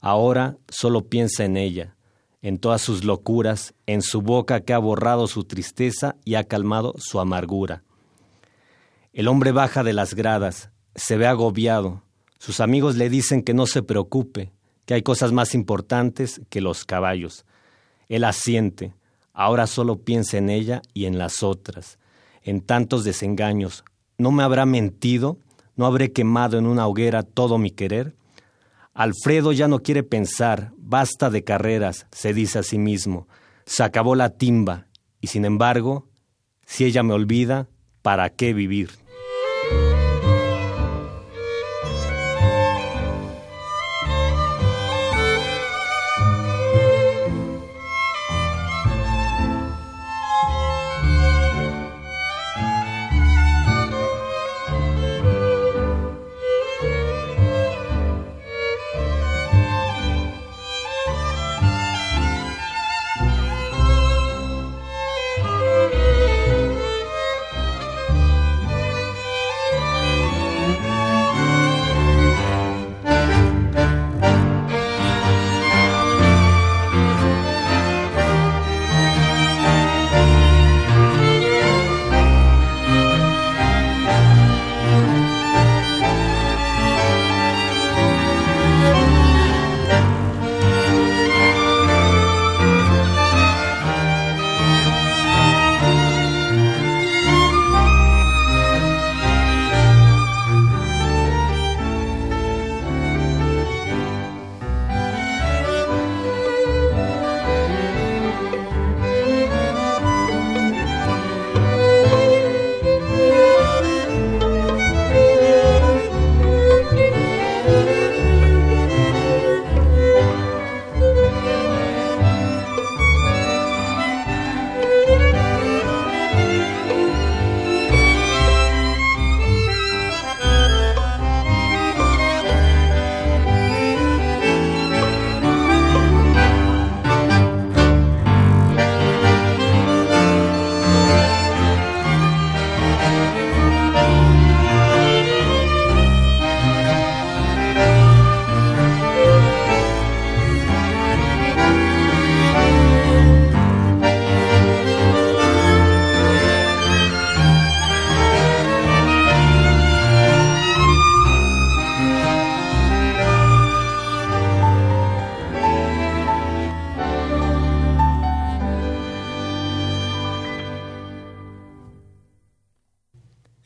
Ahora 0.00 0.56
solo 0.68 1.02
piensa 1.02 1.44
en 1.44 1.56
ella, 1.56 1.93
en 2.44 2.58
todas 2.58 2.82
sus 2.82 3.04
locuras, 3.04 3.72
en 3.86 4.02
su 4.02 4.20
boca 4.20 4.60
que 4.60 4.74
ha 4.74 4.78
borrado 4.78 5.28
su 5.28 5.44
tristeza 5.44 6.16
y 6.26 6.34
ha 6.34 6.44
calmado 6.44 6.94
su 6.98 7.18
amargura. 7.18 7.84
El 9.14 9.28
hombre 9.28 9.50
baja 9.50 9.82
de 9.82 9.94
las 9.94 10.12
gradas, 10.12 10.68
se 10.94 11.16
ve 11.16 11.26
agobiado. 11.26 12.02
Sus 12.38 12.60
amigos 12.60 12.96
le 12.96 13.08
dicen 13.08 13.42
que 13.42 13.54
no 13.54 13.64
se 13.64 13.82
preocupe, 13.82 14.52
que 14.84 14.92
hay 14.92 15.00
cosas 15.00 15.32
más 15.32 15.54
importantes 15.54 16.42
que 16.50 16.60
los 16.60 16.84
caballos. 16.84 17.46
Él 18.10 18.24
asiente, 18.24 18.92
ahora 19.32 19.66
solo 19.66 19.96
piensa 19.96 20.36
en 20.36 20.50
ella 20.50 20.82
y 20.92 21.06
en 21.06 21.16
las 21.16 21.42
otras, 21.42 21.98
en 22.42 22.60
tantos 22.60 23.04
desengaños. 23.04 23.84
¿No 24.18 24.32
me 24.32 24.42
habrá 24.42 24.66
mentido? 24.66 25.38
¿No 25.76 25.86
habré 25.86 26.12
quemado 26.12 26.58
en 26.58 26.66
una 26.66 26.86
hoguera 26.86 27.22
todo 27.22 27.56
mi 27.56 27.70
querer? 27.70 28.14
Alfredo 28.94 29.50
ya 29.50 29.66
no 29.66 29.80
quiere 29.80 30.04
pensar, 30.04 30.72
basta 30.76 31.28
de 31.28 31.42
carreras, 31.42 32.06
se 32.12 32.32
dice 32.32 32.60
a 32.60 32.62
sí 32.62 32.78
mismo. 32.78 33.26
Se 33.66 33.82
acabó 33.82 34.14
la 34.14 34.30
timba, 34.30 34.86
y 35.20 35.26
sin 35.26 35.44
embargo, 35.44 36.08
si 36.64 36.84
ella 36.84 37.02
me 37.02 37.12
olvida, 37.12 37.68
¿para 38.02 38.30
qué 38.30 38.54
vivir? 38.54 38.90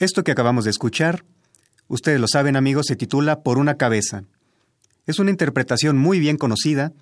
Esto 0.08 0.24
que 0.24 0.32
acabamos 0.32 0.64
de 0.64 0.70
escuchar, 0.70 1.26
ustedes 1.86 2.18
lo 2.18 2.28
saben 2.28 2.56
amigos, 2.56 2.86
se 2.86 2.96
titula 2.96 3.42
Por 3.42 3.58
una 3.58 3.74
cabeza. 3.74 4.24
Es 5.04 5.18
una 5.18 5.30
interpretación 5.30 5.98
muy 5.98 6.18
bien 6.18 6.38
conocida, 6.38 6.94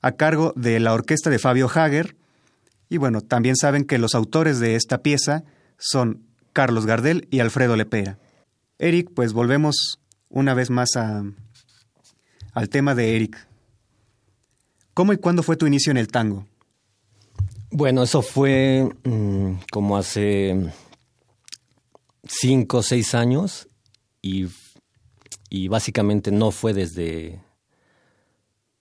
a 0.00 0.12
cargo 0.12 0.52
de 0.54 0.78
la 0.78 0.94
orquesta 0.94 1.28
de 1.28 1.40
Fabio 1.40 1.68
Hager, 1.68 2.14
y 2.88 2.98
bueno, 2.98 3.20
también 3.20 3.56
saben 3.56 3.84
que 3.84 3.98
los 3.98 4.14
autores 4.14 4.60
de 4.60 4.76
esta 4.76 4.98
pieza 4.98 5.42
son 5.76 6.22
Carlos 6.52 6.86
Gardel 6.86 7.26
y 7.32 7.40
Alfredo 7.40 7.74
Lepera. 7.74 8.16
Eric, 8.78 9.10
pues 9.12 9.32
volvemos 9.32 9.98
una 10.28 10.54
vez 10.54 10.70
más 10.70 10.90
a, 10.94 11.24
al 12.52 12.68
tema 12.68 12.94
de 12.94 13.16
Eric. 13.16 13.44
¿Cómo 14.94 15.12
y 15.12 15.16
cuándo 15.16 15.42
fue 15.42 15.56
tu 15.56 15.66
inicio 15.66 15.90
en 15.90 15.96
el 15.96 16.06
tango? 16.06 16.46
Bueno, 17.72 18.04
eso 18.04 18.22
fue 18.22 18.88
mm, 19.02 19.54
como 19.72 19.96
hace 19.96 20.72
cinco 22.28 22.78
o 22.78 22.82
seis 22.82 23.14
años 23.14 23.68
y, 24.22 24.46
y, 25.48 25.68
básicamente 25.68 26.30
no 26.30 26.50
fue 26.50 26.72
desde, 26.72 27.42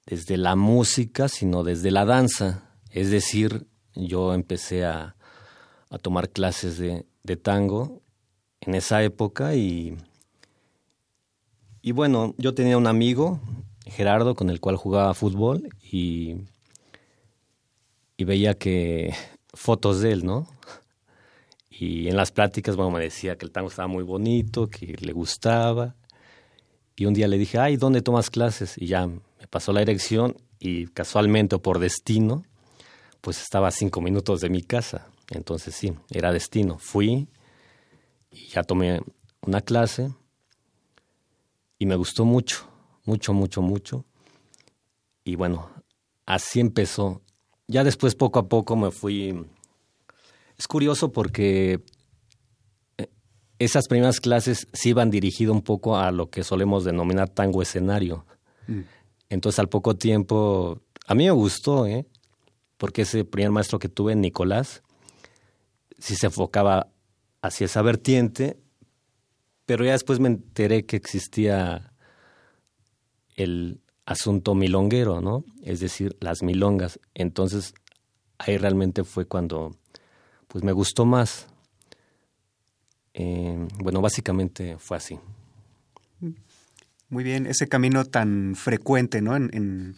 desde 0.05 0.37
la 0.37 0.55
música, 0.55 1.27
sino 1.27 1.63
desde 1.63 1.91
la 1.91 2.05
danza. 2.05 2.69
Es 2.89 3.11
decir, 3.11 3.67
yo 3.93 4.33
empecé 4.33 4.85
a, 4.85 5.15
a 5.89 5.97
tomar 5.97 6.29
clases 6.29 6.77
de, 6.77 7.05
de, 7.23 7.37
tango 7.37 8.01
en 8.61 8.75
esa 8.75 9.03
época 9.03 9.55
y, 9.55 9.97
y 11.81 11.91
bueno, 11.91 12.33
yo 12.37 12.53
tenía 12.53 12.77
un 12.77 12.87
amigo, 12.87 13.39
Gerardo, 13.85 14.35
con 14.35 14.49
el 14.49 14.59
cual 14.59 14.77
jugaba 14.77 15.13
fútbol 15.13 15.69
y, 15.81 16.35
y 18.17 18.23
veía 18.23 18.55
que 18.55 19.13
fotos 19.53 20.01
de 20.01 20.11
él, 20.11 20.25
¿no? 20.25 20.47
Y 21.77 22.07
en 22.07 22.15
las 22.15 22.31
pláticas, 22.31 22.75
bueno, 22.75 22.91
me 22.91 23.01
decía 23.01 23.37
que 23.37 23.45
el 23.45 23.51
tango 23.51 23.67
estaba 23.67 23.87
muy 23.87 24.03
bonito, 24.03 24.69
que 24.69 24.95
le 24.99 25.11
gustaba. 25.11 25.95
Y 26.95 27.05
un 27.05 27.13
día 27.13 27.27
le 27.27 27.37
dije, 27.37 27.59
ay, 27.59 27.75
¿dónde 27.75 28.01
tomas 28.01 28.29
clases? 28.29 28.77
Y 28.77 28.87
ya 28.87 29.07
me 29.07 29.47
pasó 29.49 29.73
la 29.73 29.81
dirección 29.81 30.37
y 30.57 30.87
casualmente 30.87 31.55
o 31.55 31.61
por 31.61 31.79
destino, 31.79 32.45
pues 33.19 33.41
estaba 33.41 33.67
a 33.67 33.71
cinco 33.71 33.99
minutos 33.99 34.39
de 34.39 34.49
mi 34.49 34.61
casa. 34.61 35.09
Entonces 35.31 35.75
sí, 35.75 35.93
era 36.09 36.31
destino. 36.31 36.77
Fui 36.77 37.27
y 38.31 38.47
ya 38.47 38.63
tomé 38.63 39.01
una 39.41 39.61
clase 39.61 40.11
y 41.77 41.85
me 41.85 41.95
gustó 41.95 42.23
mucho, 42.23 42.69
mucho, 43.03 43.33
mucho, 43.33 43.61
mucho. 43.61 44.05
Y 45.25 45.35
bueno, 45.35 45.69
así 46.25 46.61
empezó. 46.61 47.21
Ya 47.67 47.83
después 47.83 48.15
poco 48.15 48.39
a 48.39 48.47
poco 48.47 48.75
me 48.75 48.91
fui 48.91 49.45
es 50.57 50.67
curioso 50.67 51.11
porque 51.11 51.81
eh, 52.97 53.07
esas 53.59 53.87
primeras 53.87 54.19
clases 54.19 54.67
sí 54.73 54.89
iban 54.89 55.11
dirigidas 55.11 55.53
un 55.53 55.61
poco 55.61 55.97
a 55.97 56.11
lo 56.11 56.29
que 56.29 56.43
solemos 56.43 56.83
denominar 56.83 57.29
tango 57.29 57.61
escenario. 57.61 58.25
Mm. 58.67 58.81
Entonces 59.29 59.59
al 59.59 59.69
poco 59.69 59.95
tiempo, 59.95 60.81
a 61.07 61.15
mí 61.15 61.25
me 61.25 61.31
gustó, 61.31 61.85
¿eh? 61.87 62.05
porque 62.77 63.03
ese 63.03 63.25
primer 63.25 63.51
maestro 63.51 63.79
que 63.79 63.89
tuve, 63.89 64.15
Nicolás, 64.15 64.83
sí 65.97 66.15
se 66.15 66.27
enfocaba 66.27 66.87
hacia 67.41 67.65
esa 67.65 67.81
vertiente, 67.81 68.57
pero 69.65 69.85
ya 69.85 69.93
después 69.93 70.19
me 70.19 70.27
enteré 70.27 70.85
que 70.85 70.95
existía 70.95 71.93
el 73.35 73.81
asunto 74.05 74.53
milonguero, 74.53 75.21
¿no? 75.21 75.43
Es 75.63 75.79
decir, 75.79 76.15
las 76.19 76.43
milongas. 76.43 76.99
Entonces 77.13 77.73
ahí 78.37 78.57
realmente 78.57 79.03
fue 79.03 79.25
cuando 79.25 79.75
pues 80.55 80.63
me 80.63 80.71
gustó 80.71 81.03
más. 81.03 81.47
Eh, 83.13 83.67
bueno, 83.79 83.99
básicamente 83.99 84.77
fue 84.79 84.95
así. 84.95 85.19
Muy 87.09 87.25
bien, 87.25 87.45
ese 87.45 87.67
camino 87.67 88.05
tan 88.05 88.55
frecuente, 88.55 89.21
¿no? 89.21 89.35
En, 89.35 89.97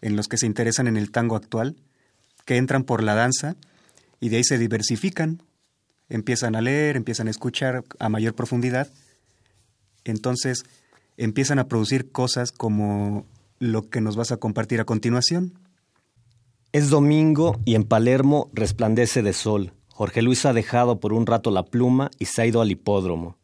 en, 0.00 0.16
los 0.16 0.28
que 0.28 0.38
se 0.38 0.46
interesan 0.46 0.86
en 0.86 0.96
el 0.96 1.10
tango 1.10 1.36
actual, 1.36 1.76
que 2.46 2.56
entran 2.56 2.84
por 2.84 3.02
la 3.02 3.14
danza 3.14 3.54
y 4.18 4.30
de 4.30 4.38
ahí 4.38 4.44
se 4.44 4.56
diversifican, 4.56 5.42
empiezan 6.08 6.56
a 6.56 6.62
leer, 6.62 6.96
empiezan 6.96 7.28
a 7.28 7.32
escuchar 7.32 7.84
a 7.98 8.08
mayor 8.08 8.34
profundidad, 8.34 8.90
entonces 10.04 10.64
empiezan 11.18 11.58
a 11.58 11.68
producir 11.68 12.10
cosas 12.10 12.50
como 12.50 13.26
lo 13.58 13.90
que 13.90 14.00
nos 14.00 14.16
vas 14.16 14.32
a 14.32 14.38
compartir 14.38 14.80
a 14.80 14.86
continuación. 14.86 15.52
Es 16.72 16.90
domingo 16.90 17.58
y 17.64 17.74
en 17.74 17.84
Palermo 17.84 18.50
resplandece 18.52 19.22
de 19.22 19.32
sol. 19.32 19.72
Jorge 19.88 20.20
Luis 20.20 20.44
ha 20.44 20.52
dejado 20.52 21.00
por 21.00 21.12
un 21.12 21.24
rato 21.24 21.50
la 21.50 21.64
pluma 21.64 22.10
y 22.18 22.26
se 22.26 22.42
ha 22.42 22.46
ido 22.46 22.60
al 22.60 22.70
hipódromo. 22.70 23.38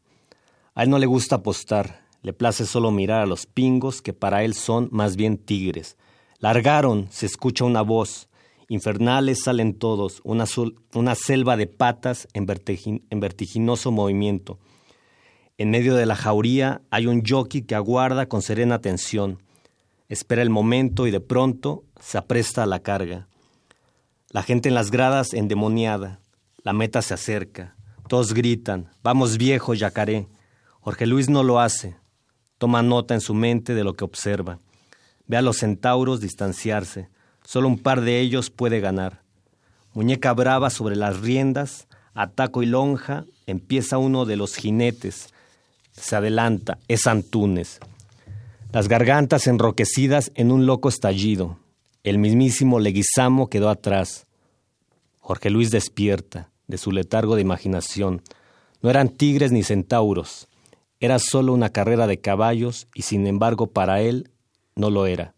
A 0.75 0.83
él 0.83 0.91
no 0.91 0.99
le 0.99 1.07
gusta 1.07 1.37
apostar, 1.37 2.03
le 2.23 2.33
place 2.33 2.67
solo 2.67 2.91
mirar 2.91 3.23
a 3.23 3.27
los 3.27 3.47
pingos 3.47 4.03
que 4.03 4.13
para 4.13 4.45
él 4.45 4.55
son 4.55 4.89
más 4.93 5.17
bien 5.17 5.39
tigres. 5.39 5.97
Largaron, 6.41 7.09
se 7.11 7.27
escucha 7.27 7.65
una 7.65 7.83
voz. 7.83 8.29
Infernales 8.69 9.45
salen 9.45 9.75
todos, 9.75 10.21
una, 10.25 11.15
selva 11.15 11.57
de 11.57 11.67
patas 11.67 12.29
en, 12.33 12.47
en 13.11 13.21
vertiginoso 13.21 13.93
movimiento. 13.93 14.59
En 15.59 15.71
medio 15.71 15.95
de 15.95 16.07
la 16.07 16.17
jauría 16.17 16.83
hay 16.91 17.07
un 17.07 17.23
jockey 17.27 17.63
que 17.63 17.75
aguarda 17.75 18.27
con 18.27 18.43
serena 18.43 18.75
atención. 18.75 19.43
Espera 20.09 20.43
el 20.43 20.51
momento 20.51 21.07
y 21.07 21.11
de 21.11 21.21
pronto 21.21 21.85
se 22.03 22.19
apresta 22.19 22.65
a 22.65 22.67
la 22.67 22.81
carga. 22.81 23.29
La 24.31 24.43
gente 24.43 24.69
en 24.69 24.75
las 24.75 24.91
gradas 24.91 25.33
endemoniada. 25.33 26.21
La 26.65 26.73
meta 26.73 27.01
se 27.01 27.15
acerca. 27.15 27.77
Todos 28.09 28.35
gritan, 28.35 28.91
vamos 29.03 29.39
viejo, 29.39 29.75
yacaré. 29.75 30.29
Jorge 30.81 31.07
Luis 31.07 31.29
no 31.29 31.43
lo 31.43 31.61
hace. 31.61 31.97
Toma 32.59 32.83
nota 32.83 33.15
en 33.15 33.21
su 33.21 33.35
mente 33.35 33.75
de 33.75 33.85
lo 33.85 33.95
que 33.95 34.05
observa. 34.05 34.59
Ve 35.27 35.37
a 35.37 35.43
los 35.43 35.59
centauros 35.59 36.21
distanciarse. 36.21 37.09
Solo 37.45 37.69
un 37.69 37.79
par 37.79 38.01
de 38.01 38.21
ellos 38.21 38.51
puede 38.51 38.81
ganar. 38.81 39.23
Muñeca 39.95 40.33
brava 40.33 40.71
sobre 40.71 40.97
las 40.97 41.21
riendas, 41.21 41.87
ataco 42.15 42.63
y 42.63 42.67
lonja, 42.67 43.25
empieza 43.47 43.99
uno 43.99 44.25
de 44.25 44.37
los 44.37 44.57
jinetes. 44.57 45.33
Se 45.93 46.17
adelanta, 46.17 46.79
es 46.89 47.07
Antunes 47.07 47.81
las 48.73 48.89
gargantas 48.89 49.47
enroquecidas 49.47 50.33
en 50.35 50.51
un 50.51 50.65
loco 50.65 50.89
estallido. 50.89 51.59
El 52.05 52.19
mismísimo 52.19 52.81
Leguizamo 52.81 53.49
quedó 53.49 53.69
atrás. 53.71 54.27
Jorge 55.21 55.51
Luis 55.51 55.71
despierta 55.71 56.51
de 56.67 56.77
su 56.77 56.91
letargo 56.91 57.37
de 57.37 57.43
imaginación. 57.43 58.23
No 58.81 58.91
eran 58.91 59.09
tigres 59.09 59.53
ni 59.53 59.63
centauros. 59.63 60.49
Era 60.99 61.21
solo 61.21 61.53
una 61.53 61.71
carrera 61.71 62.09
de 62.09 62.21
caballos 62.21 62.89
y 62.93 63.03
sin 63.03 63.29
embargo 63.29 63.69
para 63.69 64.01
él 64.01 64.31
no 64.75 64.91
lo 64.91 65.07
era. 65.07 65.35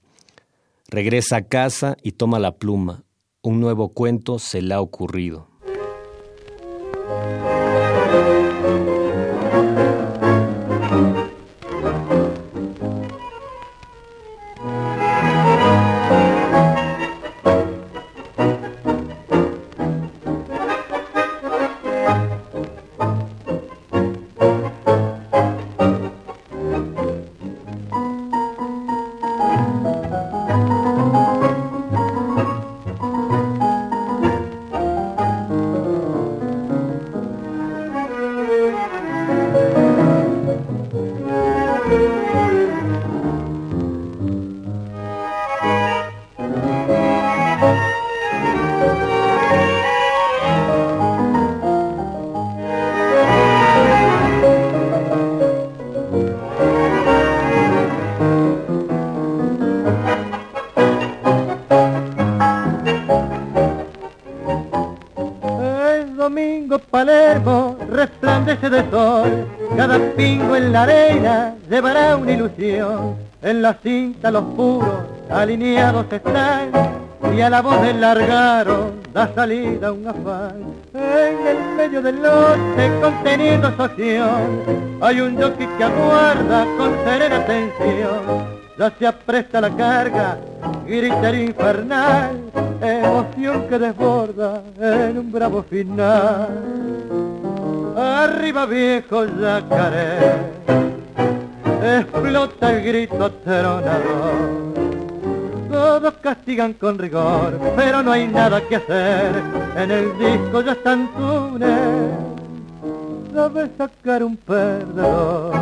Regresa 0.88 1.37
a 1.37 1.42
casa 1.42 1.98
y 2.03 2.12
toma 2.12 2.38
la 2.38 2.57
pluma. 2.57 3.05
Un 3.42 3.61
nuevo 3.61 3.90
cuento 3.90 4.38
se 4.38 4.62
le 4.62 4.72
ha 4.72 4.81
ocurrido. 4.81 5.48
En 73.42 73.60
la 73.60 73.74
cinta 73.74 74.30
los 74.30 74.42
puros 74.56 74.88
alineados 75.28 76.06
están 76.10 76.70
y 77.34 77.40
a 77.40 77.50
la 77.50 77.60
voz 77.60 77.80
del 77.82 78.00
largaron 78.00 79.02
da 79.12 79.30
salida 79.34 79.92
un 79.92 80.06
afán. 80.06 80.54
En 80.94 81.46
el 81.46 81.76
medio 81.76 82.00
del 82.00 82.22
lote 82.22 82.90
conteniendo 83.02 83.70
su 83.76 83.82
acción 83.82 84.62
hay 85.02 85.20
un 85.20 85.37
jockey 85.37 85.66
que 85.76 85.84
aguarda 85.84 86.66
con 86.78 86.94
serena 87.04 87.37
atención. 87.37 88.53
Ya 88.78 88.92
se 88.98 89.06
apresta 89.06 89.60
la 89.60 89.70
carga, 89.70 90.38
griterío 90.87 91.44
infernal, 91.44 92.40
emoción 92.80 93.68
que 93.68 93.78
desborda 93.78 94.62
en 94.80 95.18
un 95.18 95.30
bravo 95.30 95.62
final. 95.62 96.48
Arriba 97.96 98.66
viejo 98.66 99.24
yacaré, 99.26 100.18
explota 101.98 102.72
el 102.72 102.84
grito 102.84 103.24
atronador 103.24 104.64
todos 105.74 106.14
castigan 106.22 106.72
con 106.74 106.98
rigor, 106.98 107.58
pero 107.74 108.00
no 108.02 108.12
hay 108.12 108.28
nada 108.28 108.60
que 108.60 108.76
hacer. 108.76 109.42
En 109.76 109.90
el 109.90 110.16
disco 110.18 110.62
ya 110.62 110.72
están 110.72 111.08
túnel, 111.14 112.10
sabe 113.34 113.70
sacar 113.76 114.22
un 114.22 114.37
perdedor, 114.37 115.52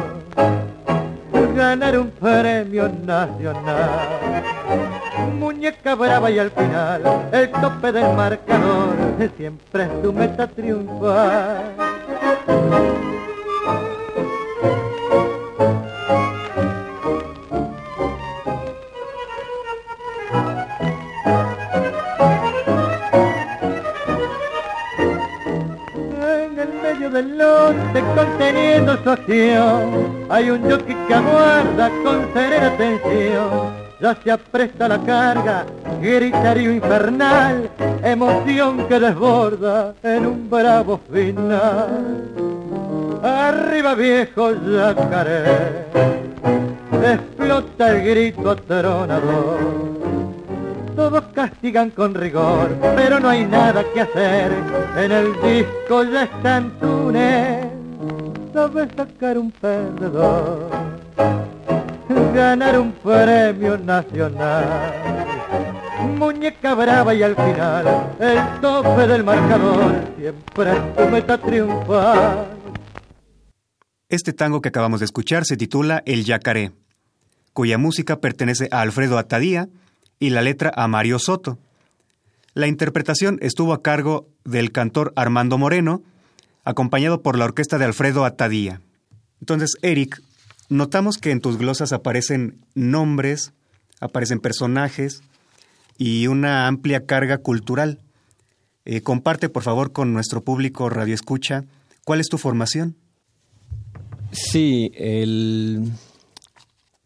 ganar 1.55 1.99
un 1.99 2.11
premio 2.11 2.88
nacional. 2.88 3.90
Muñeca 5.38 5.95
brava 5.95 6.31
y 6.31 6.38
al 6.38 6.51
final 6.51 7.03
el 7.33 7.51
tope 7.51 7.92
del 7.92 8.14
marcador 8.14 8.95
siempre 9.37 9.85
es 9.85 10.03
tu 10.03 10.12
meta 10.12 10.47
triunfar. 10.47 11.62
Del 27.12 27.37
norte 27.37 28.03
conteniendo 28.16 28.96
su 29.03 29.11
acción. 29.11 30.27
Hay 30.31 30.51
un 30.51 30.62
jockey 30.62 30.96
que 31.07 31.14
aguarda 31.14 31.90
con 32.03 32.33
serena 32.33 32.68
atención. 32.68 33.83
Ya 34.01 34.16
se 34.25 34.31
apresta 34.33 34.88
la 34.88 34.98
carga, 35.03 35.64
gritarío 36.01 36.72
infernal, 36.72 37.70
emoción 38.03 38.88
que 38.88 38.98
desborda 38.98 39.94
en 40.03 40.27
un 40.27 40.51
bravo 40.51 41.01
final. 41.12 42.29
Arriba 43.22 43.94
viejo 43.94 44.53
yacaré, 44.53 45.87
explota 47.05 47.90
el 47.90 48.05
grito 48.05 48.51
atronador 48.51 50.02
todos 50.94 51.24
castigan 51.35 51.90
con 51.90 52.14
rigor, 52.14 52.76
pero 52.96 53.20
no 53.20 53.28
hay 53.28 53.44
nada 53.44 53.85
que 53.92 54.00
hacer. 54.00 54.52
En 54.96 55.12
el 55.12 55.33
disco 55.40 56.05
ya 56.05 56.24
están 56.24 56.70
túnel, 56.78 57.70
sabe 58.52 58.88
sacar 58.96 59.38
un 59.38 59.50
perdedor, 59.50 60.70
ganar 62.35 62.78
un 62.78 62.92
premio 62.92 63.78
nacional. 63.78 64.94
Muñeca 66.18 66.74
brava 66.74 67.14
y 67.14 67.22
al 67.22 67.37
final 67.37 68.14
el 68.18 68.61
tope 68.61 69.07
del 69.07 69.24
marcador 69.24 69.92
siempre 70.16 70.72
es 70.72 70.96
tu 70.96 71.09
meta 71.09 71.38
triunfar. 71.38 72.46
Este 74.09 74.33
tango 74.33 74.61
que 74.61 74.68
acabamos 74.68 75.00
de 75.00 75.07
escuchar 75.07 75.44
se 75.44 75.57
titula 75.57 76.02
El 76.05 76.24
Yacaré, 76.24 76.72
cuya 77.52 77.78
música 77.78 78.20
pertenece 78.20 78.68
a 78.70 78.83
Alfredo 78.83 79.16
Atadía, 79.16 79.68
y 80.23 80.31
la 80.31 80.41
letra 80.41 80.73
a 80.77 80.87
Mario 80.87 81.19
Soto. 81.19 81.59
La 82.55 82.69
interpretación 82.69 83.41
estuvo 83.43 83.73
a 83.73 83.83
cargo 83.83 84.29
del 84.45 84.71
cantor 84.71 85.13
Armando 85.17 85.59
Moreno, 85.59 86.01
acompañado 86.63 87.23
por 87.23 87.37
la 87.37 87.45
orquesta 87.45 87.77
de 87.77 87.87
Alfredo 87.87 88.25
Atadía. 88.25 88.81
Entonces, 89.41 89.73
Eric, 89.83 90.23
notamos 90.69 91.19
que 91.19 91.33
en 91.33 91.41
tus 91.41 91.59
glosas 91.59 91.93
aparecen 91.93 92.61
nombres, 92.77 93.53
aparecen 93.99 94.39
personajes 94.39 95.25
y 95.99 96.29
una 96.29 96.69
amplia 96.69 97.05
carga 97.05 97.39
cultural. 97.39 97.99
Eh, 98.85 99.01
comparte, 99.01 99.49
por 99.49 99.65
favor, 99.65 99.91
con 99.91 100.13
nuestro 100.13 100.45
público 100.45 100.89
Radio 100.89 101.17
Escucha, 101.17 101.65
¿cuál 102.05 102.21
es 102.21 102.29
tu 102.29 102.39
formación? 102.39 102.95
Sí, 104.31 104.93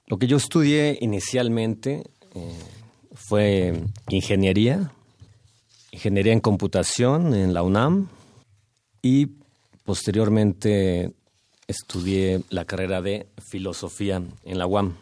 lo 0.07 0.19
que 0.19 0.27
yo 0.27 0.37
estudié 0.37 0.99
inicialmente 1.01 2.03
eh, 2.35 2.76
fue 3.29 3.83
ingeniería, 4.09 4.93
ingeniería 5.91 6.33
en 6.33 6.41
computación 6.41 7.35
en 7.35 7.55
la 7.55 7.63
UNAM 7.63 8.09
y 9.03 9.27
posteriormente 9.85 11.13
estudié 11.67 12.43
la 12.51 12.65
carrera 12.65 13.03
de 13.03 13.27
filosofía 13.51 14.23
en 14.45 14.59
la 14.59 14.67
UAM. 14.67 14.95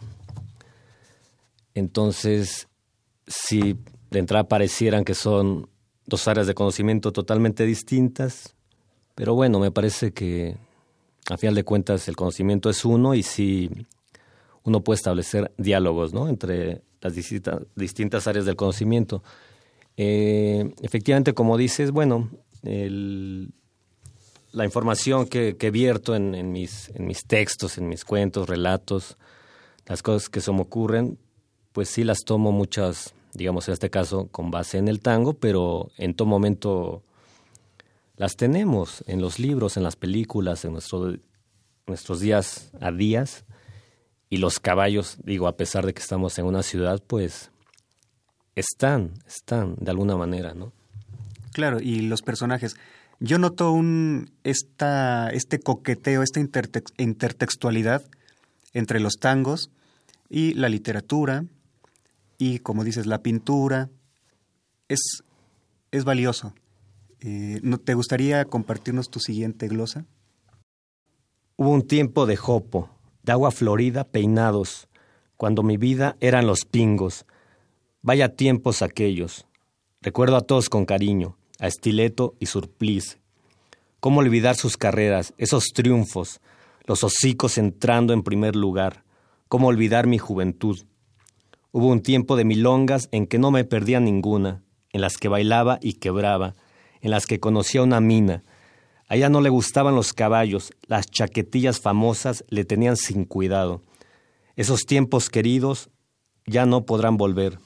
Entonces, 1.74 2.68
si 3.26 3.76
de 4.10 4.18
entrada 4.18 4.44
parecieran 4.44 5.04
que 5.04 5.14
son 5.14 5.68
dos 6.06 6.26
áreas 6.28 6.46
de 6.46 6.54
conocimiento 6.54 7.12
totalmente 7.12 7.66
distintas, 7.66 8.54
pero 9.14 9.34
bueno, 9.34 9.58
me 9.58 9.70
parece 9.70 10.12
que 10.12 10.56
a 11.30 11.36
final 11.36 11.54
de 11.54 11.64
cuentas 11.64 12.08
el 12.08 12.16
conocimiento 12.16 12.70
es 12.70 12.84
uno 12.84 13.14
y 13.14 13.22
si 13.22 13.70
uno 14.62 14.82
puede 14.82 14.96
establecer 14.96 15.52
diálogos 15.58 16.14
¿no? 16.14 16.28
entre 16.28 16.82
las 17.04 17.14
distintas, 17.14 18.26
áreas 18.26 18.46
del 18.46 18.56
conocimiento. 18.56 19.22
Eh, 19.96 20.72
efectivamente, 20.82 21.34
como 21.34 21.56
dices, 21.58 21.90
bueno, 21.90 22.30
la 24.52 24.64
información 24.64 25.26
que, 25.26 25.56
que 25.56 25.70
vierto 25.70 26.16
en, 26.16 26.50
mis, 26.50 26.88
en 26.94 27.06
mis 27.06 27.26
textos, 27.26 27.76
en 27.76 27.88
mis 27.88 28.04
cuentos, 28.06 28.48
relatos, 28.48 29.18
las 29.86 30.02
cosas 30.02 30.30
que 30.30 30.40
se 30.40 30.50
me 30.50 30.62
ocurren, 30.62 31.18
pues 31.72 31.90
sí 31.90 32.04
las 32.04 32.24
tomo 32.24 32.52
muchas, 32.52 33.14
digamos 33.34 33.68
en 33.68 33.74
este 33.74 33.90
caso, 33.90 34.28
con 34.28 34.50
base 34.50 34.78
en 34.78 34.88
el 34.88 35.00
tango, 35.00 35.34
pero 35.34 35.90
en 35.98 36.14
todo 36.14 36.26
momento 36.26 37.02
las 38.16 38.36
tenemos 38.36 39.04
en 39.06 39.20
los 39.20 39.38
libros, 39.38 39.76
en 39.76 39.82
las 39.82 39.96
películas, 39.96 40.64
en 40.64 40.72
nuestro, 40.72 41.14
nuestros 41.86 42.20
días 42.20 42.70
a 42.80 42.90
días. 42.90 43.44
Y 44.30 44.38
los 44.38 44.58
caballos, 44.58 45.18
digo, 45.24 45.46
a 45.46 45.56
pesar 45.56 45.86
de 45.86 45.94
que 45.94 46.02
estamos 46.02 46.38
en 46.38 46.46
una 46.46 46.62
ciudad, 46.62 47.02
pues 47.06 47.50
están, 48.54 49.12
están 49.26 49.76
de 49.76 49.90
alguna 49.90 50.16
manera, 50.16 50.54
¿no? 50.54 50.72
Claro, 51.52 51.80
y 51.80 52.00
los 52.00 52.22
personajes. 52.22 52.76
Yo 53.20 53.38
noto 53.38 53.72
un 53.72 54.30
esta, 54.42 55.30
este 55.30 55.60
coqueteo, 55.60 56.22
esta 56.22 56.40
intertextualidad 56.40 58.02
entre 58.72 58.98
los 58.98 59.14
tangos 59.14 59.70
y 60.28 60.54
la 60.54 60.68
literatura 60.68 61.44
y, 62.38 62.58
como 62.58 62.84
dices, 62.84 63.06
la 63.06 63.22
pintura. 63.22 63.88
Es, 64.88 65.00
es 65.92 66.04
valioso. 66.04 66.54
Eh, 67.20 67.60
¿Te 67.84 67.94
gustaría 67.94 68.44
compartirnos 68.44 69.08
tu 69.08 69.20
siguiente 69.20 69.68
glosa? 69.68 70.04
Hubo 71.56 71.70
un 71.70 71.86
tiempo 71.86 72.26
de 72.26 72.36
jopo, 72.36 72.90
de 73.24 73.32
agua 73.32 73.50
florida 73.50 74.04
peinados, 74.04 74.88
cuando 75.36 75.62
mi 75.62 75.76
vida 75.76 76.16
eran 76.20 76.46
los 76.46 76.64
pingos. 76.64 77.26
Vaya 78.02 78.36
tiempos 78.36 78.82
aquellos. 78.82 79.46
Recuerdo 80.02 80.36
a 80.36 80.42
todos 80.42 80.68
con 80.68 80.84
cariño, 80.84 81.36
a 81.58 81.66
Estileto 81.66 82.34
y 82.38 82.46
Surplice. 82.46 83.18
¿Cómo 84.00 84.20
olvidar 84.20 84.56
sus 84.56 84.76
carreras, 84.76 85.32
esos 85.38 85.68
triunfos, 85.72 86.42
los 86.84 87.02
hocicos 87.02 87.56
entrando 87.56 88.12
en 88.12 88.22
primer 88.22 88.54
lugar? 88.54 89.04
¿Cómo 89.48 89.68
olvidar 89.68 90.06
mi 90.06 90.18
juventud? 90.18 90.84
Hubo 91.72 91.88
un 91.88 92.02
tiempo 92.02 92.36
de 92.36 92.44
milongas 92.44 93.08
en 93.10 93.26
que 93.26 93.38
no 93.38 93.50
me 93.50 93.64
perdía 93.64 94.00
ninguna, 94.00 94.62
en 94.92 95.00
las 95.00 95.16
que 95.16 95.28
bailaba 95.28 95.78
y 95.80 95.94
quebraba, 95.94 96.54
en 97.00 97.10
las 97.10 97.26
que 97.26 97.40
conocía 97.40 97.82
una 97.82 98.00
mina, 98.00 98.44
a 99.08 99.16
ella 99.16 99.28
no 99.28 99.40
le 99.40 99.50
gustaban 99.50 99.94
los 99.94 100.12
caballos, 100.12 100.72
las 100.86 101.06
chaquetillas 101.06 101.80
famosas 101.80 102.44
le 102.48 102.64
tenían 102.64 102.96
sin 102.96 103.24
cuidado. 103.24 103.82
Esos 104.56 104.86
tiempos 104.86 105.28
queridos 105.28 105.90
ya 106.46 106.64
no 106.66 106.84
podrán 106.84 107.16
volver, 107.16 107.58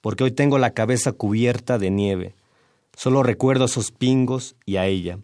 porque 0.00 0.24
hoy 0.24 0.32
tengo 0.32 0.58
la 0.58 0.72
cabeza 0.72 1.12
cubierta 1.12 1.78
de 1.78 1.90
nieve. 1.90 2.34
Solo 2.96 3.22
recuerdo 3.22 3.64
esos 3.64 3.90
pingos 3.92 4.56
y 4.66 4.76
a 4.76 4.86
ella. 4.86 5.18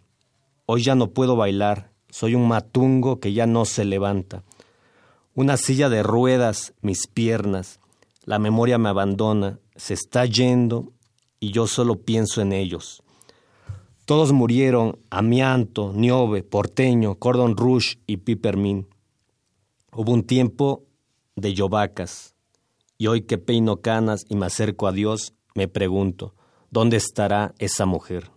Hoy 0.66 0.82
ya 0.82 0.94
no 0.94 1.10
puedo 1.10 1.36
bailar, 1.36 1.90
soy 2.10 2.34
un 2.34 2.48
matungo 2.48 3.20
que 3.20 3.32
ya 3.32 3.46
no 3.46 3.64
se 3.64 3.84
levanta. 3.84 4.42
Una 5.34 5.56
silla 5.56 5.88
de 5.88 6.02
ruedas, 6.02 6.72
mis 6.80 7.06
piernas, 7.06 7.80
la 8.24 8.38
memoria 8.38 8.78
me 8.78 8.88
abandona, 8.88 9.58
se 9.76 9.94
está 9.94 10.24
yendo 10.24 10.92
y 11.40 11.52
yo 11.52 11.66
solo 11.66 11.96
pienso 12.02 12.40
en 12.40 12.52
ellos. 12.52 13.02
Todos 14.08 14.32
murieron, 14.32 14.98
Amianto, 15.10 15.92
Niobe, 15.92 16.42
Porteño, 16.42 17.16
Cordon 17.16 17.58
Rouge 17.58 17.98
y 18.06 18.16
Pipermin. 18.16 18.88
Hubo 19.92 20.12
un 20.12 20.22
tiempo 20.22 20.86
de 21.36 21.52
llovacas, 21.52 22.34
y 22.96 23.08
hoy 23.08 23.20
que 23.20 23.36
peino 23.36 23.82
canas 23.82 24.24
y 24.26 24.36
me 24.36 24.46
acerco 24.46 24.86
a 24.86 24.92
Dios, 24.92 25.34
me 25.54 25.68
pregunto, 25.68 26.34
¿dónde 26.70 26.96
estará 26.96 27.54
esa 27.58 27.84
mujer? 27.84 28.30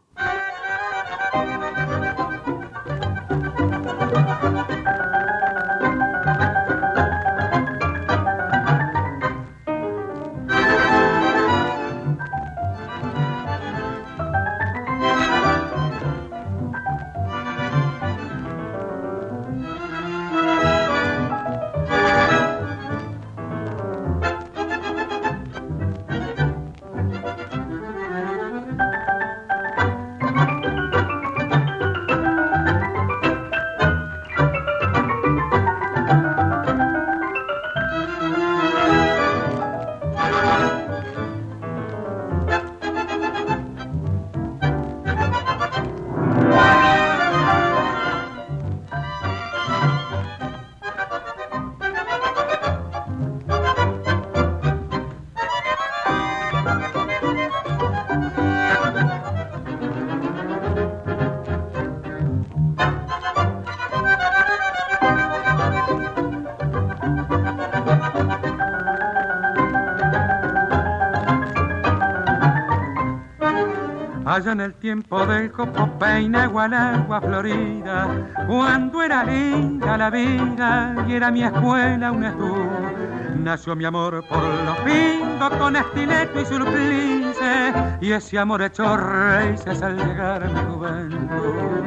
Allá 74.32 74.54
en 74.54 74.62
el 74.62 74.74
tiempo 74.76 75.26
del 75.26 75.52
Copopeina, 75.52 76.48
Guanagua, 76.48 77.20
Florida, 77.20 78.08
cuando 78.48 79.04
era 79.04 79.26
linda 79.26 79.98
la 79.98 80.10
vida 80.10 81.06
y 81.06 81.14
era 81.14 81.30
mi 81.32 81.44
escuela 81.44 82.12
un 82.14 82.24
estudio. 82.24 82.92
Nació 83.36 83.76
mi 83.76 83.84
amor 83.84 84.24
por 84.30 84.42
los 84.42 84.78
pintos 84.80 85.50
con 85.58 85.76
estileto 85.76 86.40
y 86.40 86.46
surplice, 86.46 87.74
y 88.00 88.12
ese 88.14 88.40
amor 88.40 88.62
hecho 88.62 88.96
raíces 88.96 89.82
al 89.82 89.98
llegar 89.98 90.44
a 90.44 90.48
mi 90.48 90.60
juventud. 90.74 91.82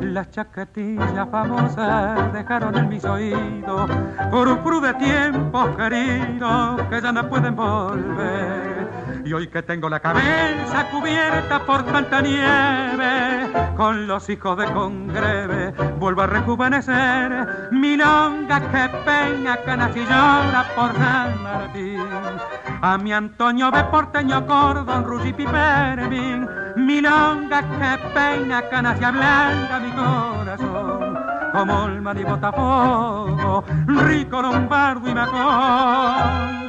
Las 0.00 0.30
chaquetillas 0.30 1.28
famosas 1.30 2.32
dejaron 2.32 2.76
en 2.78 2.88
mis 2.88 3.04
oídos 3.04 3.90
por 4.30 4.80
de 4.80 4.94
tiempos 4.94 5.76
queridos 5.76 6.82
que 6.90 7.00
ya 7.00 7.10
no 7.10 7.28
pueden 7.28 7.56
volver 7.56 8.67
y 9.28 9.32
hoy 9.34 9.48
que 9.48 9.62
tengo 9.62 9.90
la 9.90 10.00
cabeza 10.00 10.88
cubierta 10.90 11.64
por 11.66 11.84
tanta 11.84 12.22
nieve, 12.22 13.52
con 13.76 14.06
los 14.06 14.26
hijos 14.30 14.56
de 14.56 14.64
congreve, 14.72 15.72
vuelvo 15.98 16.22
a 16.22 16.26
rejuvenecer. 16.28 17.68
Milonga 17.70 18.58
que 18.60 18.88
peña 19.04 19.58
canas 19.64 19.94
y 19.94 20.00
llora 20.00 20.64
por 20.74 20.94
San 20.94 21.42
Martín. 21.42 22.00
A 22.80 22.96
mi 22.96 23.12
Antonio 23.12 23.70
de 23.70 23.84
porteño 23.84 24.46
cordón, 24.46 25.04
Rugi 25.04 25.34
Pipermin. 25.34 26.48
Milonga 26.76 27.60
que 27.60 28.08
peña 28.14 28.62
canas 28.70 28.98
y 28.98 29.04
ablanda 29.04 29.78
mi 29.78 29.90
corazón. 29.90 31.18
Como 31.52 31.86
el 31.86 32.18
y 32.18 32.24
botafogo, 32.24 33.64
rico 33.86 34.40
lombardo 34.40 35.10
y 35.10 35.14
macón. 35.14 36.67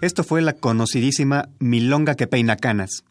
Esto 0.00 0.22
fue 0.22 0.42
la 0.42 0.52
conocidísima 0.52 1.48
Milonga 1.58 2.14
que 2.14 2.28
peina 2.28 2.56
canas. 2.56 3.02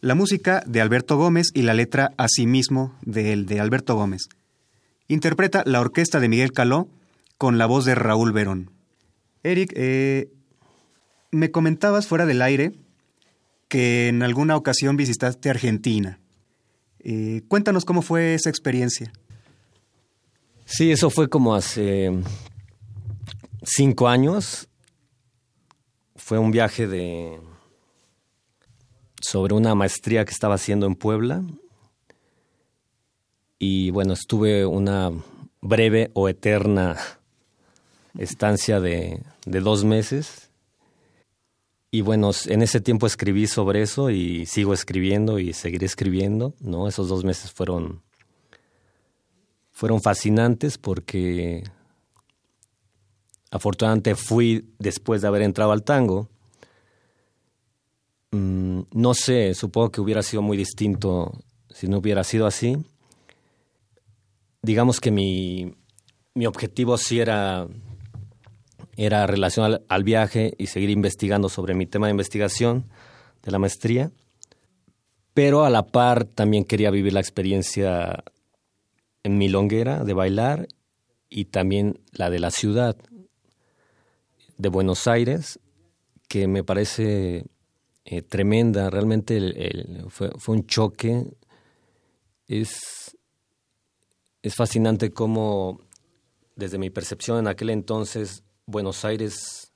La 0.00 0.16
música 0.16 0.60
de 0.66 0.80
Alberto 0.80 1.16
Gómez 1.16 1.50
y 1.54 1.62
la 1.62 1.72
letra 1.72 2.10
asimismo 2.16 2.98
de 3.02 3.32
el 3.32 3.46
de 3.46 3.60
Alberto 3.60 3.94
Gómez. 3.94 4.22
Interpreta 5.06 5.62
la 5.66 5.80
orquesta 5.80 6.18
de 6.18 6.28
Miguel 6.28 6.50
Caló 6.50 6.88
con 7.36 7.58
la 7.58 7.66
voz 7.66 7.84
de 7.84 7.94
Raúl 7.94 8.32
Verón. 8.32 8.72
Eric, 9.44 9.72
eh, 9.76 10.28
me 11.30 11.52
comentabas 11.52 12.08
fuera 12.08 12.26
del 12.26 12.42
aire 12.42 12.72
que 13.68 14.08
en 14.08 14.24
alguna 14.24 14.56
ocasión 14.56 14.96
visitaste 14.96 15.48
Argentina. 15.48 16.18
Eh, 16.98 17.42
cuéntanos 17.46 17.84
cómo 17.84 18.02
fue 18.02 18.34
esa 18.34 18.50
experiencia. 18.50 19.12
Sí, 20.64 20.90
eso 20.90 21.08
fue 21.08 21.28
como 21.28 21.54
hace 21.54 22.10
cinco 23.62 24.08
años 24.08 24.67
fue 26.18 26.38
un 26.38 26.50
viaje 26.50 26.86
de 26.86 27.40
sobre 29.20 29.54
una 29.54 29.74
maestría 29.74 30.24
que 30.24 30.32
estaba 30.32 30.56
haciendo 30.56 30.86
en 30.86 30.94
Puebla. 30.94 31.42
Y 33.58 33.90
bueno, 33.90 34.12
estuve 34.12 34.66
una 34.66 35.10
breve 35.60 36.10
o 36.14 36.28
eterna 36.28 36.96
estancia 38.18 38.80
de, 38.80 39.22
de 39.46 39.60
dos 39.60 39.84
meses. 39.84 40.50
Y 41.90 42.02
bueno, 42.02 42.30
en 42.46 42.62
ese 42.62 42.80
tiempo 42.80 43.06
escribí 43.06 43.46
sobre 43.46 43.82
eso 43.82 44.10
y 44.10 44.44
sigo 44.46 44.74
escribiendo 44.74 45.38
y 45.38 45.52
seguiré 45.54 45.86
escribiendo, 45.86 46.52
¿no? 46.60 46.86
Esos 46.86 47.08
dos 47.08 47.24
meses 47.24 47.50
fueron, 47.50 48.02
fueron 49.70 50.02
fascinantes 50.02 50.76
porque 50.78 51.64
afortunadamente 53.50 54.14
fui 54.14 54.74
después 54.78 55.22
de 55.22 55.28
haber 55.28 55.42
entrado 55.42 55.72
al 55.72 55.82
tango. 55.82 56.28
Mm, 58.30 58.80
no 58.92 59.14
sé, 59.14 59.54
supongo 59.54 59.90
que 59.90 60.00
hubiera 60.00 60.22
sido 60.22 60.42
muy 60.42 60.56
distinto 60.56 61.32
si 61.70 61.88
no 61.88 61.98
hubiera 61.98 62.24
sido 62.24 62.46
así. 62.46 62.76
Digamos 64.62 65.00
que 65.00 65.10
mi, 65.10 65.74
mi 66.34 66.46
objetivo 66.46 66.98
sí 66.98 67.20
era, 67.20 67.66
era 68.96 69.26
relacionar 69.26 69.82
al 69.88 70.04
viaje 70.04 70.54
y 70.58 70.66
seguir 70.66 70.90
investigando 70.90 71.48
sobre 71.48 71.74
mi 71.74 71.86
tema 71.86 72.06
de 72.06 72.12
investigación 72.12 72.84
de 73.42 73.50
la 73.50 73.58
maestría, 73.58 74.10
pero 75.32 75.64
a 75.64 75.70
la 75.70 75.86
par 75.86 76.24
también 76.24 76.64
quería 76.64 76.90
vivir 76.90 77.12
la 77.12 77.20
experiencia 77.20 78.24
en 79.22 79.38
mi 79.38 79.48
longuera 79.48 80.04
de 80.04 80.14
bailar 80.14 80.68
y 81.28 81.46
también 81.46 82.00
la 82.12 82.30
de 82.30 82.40
la 82.40 82.50
ciudad, 82.50 82.96
de 84.58 84.68
Buenos 84.68 85.06
Aires 85.06 85.58
que 86.28 86.46
me 86.46 86.62
parece 86.62 87.46
eh, 88.04 88.22
tremenda. 88.22 88.90
Realmente 88.90 90.04
fue, 90.08 90.30
un 90.48 90.66
choque. 90.66 91.24
Es, 92.46 93.16
es 94.42 94.54
fascinante 94.54 95.10
cómo, 95.10 95.80
desde 96.54 96.78
mi 96.78 96.90
percepción 96.90 97.38
en 97.38 97.48
aquel 97.48 97.70
entonces, 97.70 98.44
Buenos 98.66 99.04
Aires 99.04 99.72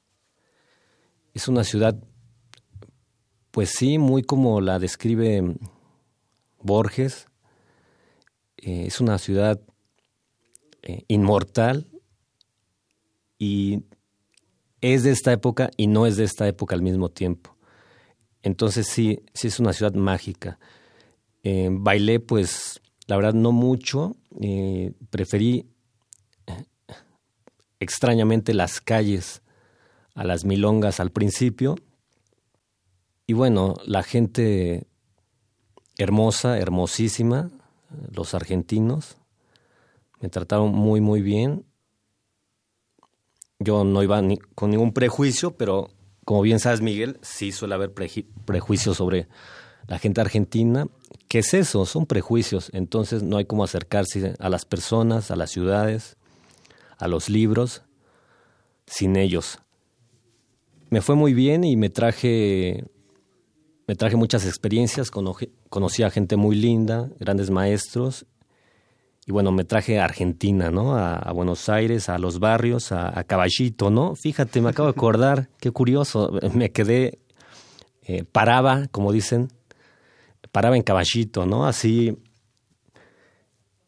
es 1.32 1.48
una 1.48 1.64
ciudad, 1.64 1.96
pues 3.50 3.70
sí, 3.70 3.96
muy 3.96 4.22
como 4.22 4.60
la 4.60 4.78
describe 4.78 5.56
Borges. 6.60 7.26
Eh, 8.58 8.84
es 8.86 9.00
una 9.00 9.18
ciudad 9.18 9.60
eh, 10.82 11.04
inmortal 11.08 11.88
y 13.38 13.82
es 14.82 15.04
de 15.04 15.12
esta 15.12 15.32
época 15.32 15.70
y 15.78 15.86
no 15.86 16.06
es 16.06 16.16
de 16.16 16.24
esta 16.24 16.46
época 16.46 16.74
al 16.74 16.82
mismo 16.82 17.08
tiempo. 17.08 17.56
Entonces 18.42 18.88
sí, 18.88 19.20
sí 19.32 19.48
es 19.48 19.58
una 19.58 19.72
ciudad 19.72 19.94
mágica. 19.94 20.58
Eh, 21.44 21.68
bailé 21.70 22.20
pues 22.20 22.82
la 23.06 23.16
verdad 23.16 23.34
no 23.34 23.52
mucho, 23.52 24.16
eh, 24.40 24.92
preferí 25.10 25.66
extrañamente 27.80 28.54
las 28.54 28.80
calles 28.80 29.42
a 30.14 30.24
las 30.24 30.44
milongas 30.44 31.00
al 31.00 31.10
principio. 31.10 31.76
Y 33.26 33.32
bueno, 33.32 33.74
la 33.86 34.02
gente 34.02 34.86
hermosa, 35.98 36.58
hermosísima, 36.58 37.50
los 38.10 38.34
argentinos, 38.34 39.16
me 40.20 40.28
trataron 40.28 40.72
muy, 40.72 41.00
muy 41.00 41.22
bien 41.22 41.64
yo 43.64 43.84
no 43.84 44.02
iba 44.02 44.20
ni, 44.22 44.36
con 44.36 44.70
ningún 44.70 44.92
prejuicio, 44.92 45.56
pero 45.56 45.90
como 46.24 46.42
bien 46.42 46.60
sabes, 46.60 46.80
Miguel, 46.80 47.18
sí 47.22 47.52
suele 47.52 47.74
haber 47.74 47.92
prejuicios 47.92 48.96
sobre 48.96 49.28
la 49.88 49.98
gente 49.98 50.20
argentina. 50.20 50.86
¿Qué 51.28 51.40
es 51.40 51.54
eso? 51.54 51.84
Son 51.86 52.06
prejuicios. 52.06 52.70
Entonces 52.72 53.22
no 53.22 53.36
hay 53.36 53.44
cómo 53.44 53.64
acercarse 53.64 54.34
a 54.38 54.48
las 54.48 54.64
personas, 54.64 55.30
a 55.30 55.36
las 55.36 55.50
ciudades, 55.50 56.16
a 56.98 57.08
los 57.08 57.28
libros, 57.28 57.82
sin 58.86 59.16
ellos. 59.16 59.58
Me 60.90 61.00
fue 61.00 61.16
muy 61.16 61.34
bien 61.34 61.64
y 61.64 61.76
me 61.76 61.90
traje, 61.90 62.84
me 63.86 63.96
traje 63.96 64.16
muchas 64.16 64.46
experiencias, 64.46 65.10
conocí 65.10 66.02
a 66.02 66.10
gente 66.10 66.36
muy 66.36 66.54
linda, 66.54 67.10
grandes 67.18 67.50
maestros 67.50 68.26
y 69.26 69.32
bueno, 69.32 69.52
me 69.52 69.64
traje 69.64 70.00
a 70.00 70.04
Argentina, 70.04 70.70
¿no? 70.70 70.96
A, 70.96 71.32
Buenos 71.32 71.68
Aires, 71.68 72.08
a 72.08 72.18
los 72.18 72.40
barrios, 72.40 72.92
a, 72.92 73.22
Caballito, 73.24 73.90
¿no? 73.90 74.14
Fíjate, 74.16 74.60
me 74.60 74.70
acabo 74.70 74.88
de 74.88 74.92
acordar, 74.96 75.48
qué 75.60 75.70
curioso, 75.70 76.32
me 76.54 76.72
quedé, 76.72 77.18
eh, 78.02 78.24
paraba, 78.24 78.88
como 78.90 79.12
dicen, 79.12 79.48
paraba 80.50 80.76
en 80.76 80.82
Caballito, 80.82 81.46
¿no? 81.46 81.66
Así, 81.66 82.18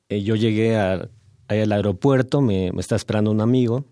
eh, 0.08 0.22
yo 0.22 0.36
llegué 0.36 0.76
al 0.76 1.10
aeropuerto, 1.48 2.40
me, 2.40 2.72
me 2.72 2.80
estaba 2.80 2.96
esperando 2.96 3.30
un 3.30 3.40
amigo 3.40 3.84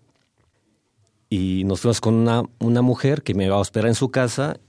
y 1.35 1.63
nos 1.63 1.81
fuimos 1.81 1.99
con 1.99 2.13
una, 2.59 2.81
mujer 2.83 3.23
que 3.23 3.33
me 3.33 3.45
iba 3.45 3.57
a 3.57 3.61
esperar 3.63 3.87
en 3.87 3.95
su 3.95 4.11
casa 4.11 4.59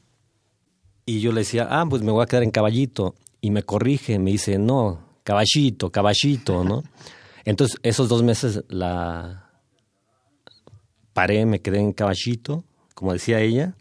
y 1.04 1.20
yo 1.20 1.30
le 1.30 1.40
decía, 1.40 1.68
ah, 1.70 1.84
pues 1.86 2.00
me 2.00 2.10
voy 2.10 2.22
a 2.22 2.26
quedar 2.26 2.42
en 2.42 2.50
Caballito. 2.50 3.14
Y 3.42 3.50
me 3.50 3.62
corrige, 3.62 4.18
me 4.18 4.30
dice, 4.30 4.56
no, 4.56 5.03
caballito, 5.24 5.90
caballito, 5.90 6.62
¿no? 6.62 6.84
Entonces, 7.44 7.78
esos 7.82 8.08
dos 8.08 8.22
meses 8.22 8.62
la 8.68 9.50
paré, 11.12 11.46
me 11.46 11.60
quedé 11.60 11.80
en 11.80 11.92
caballito, 11.92 12.64
como 12.94 13.12
decía 13.12 13.40
ella, 13.40 13.74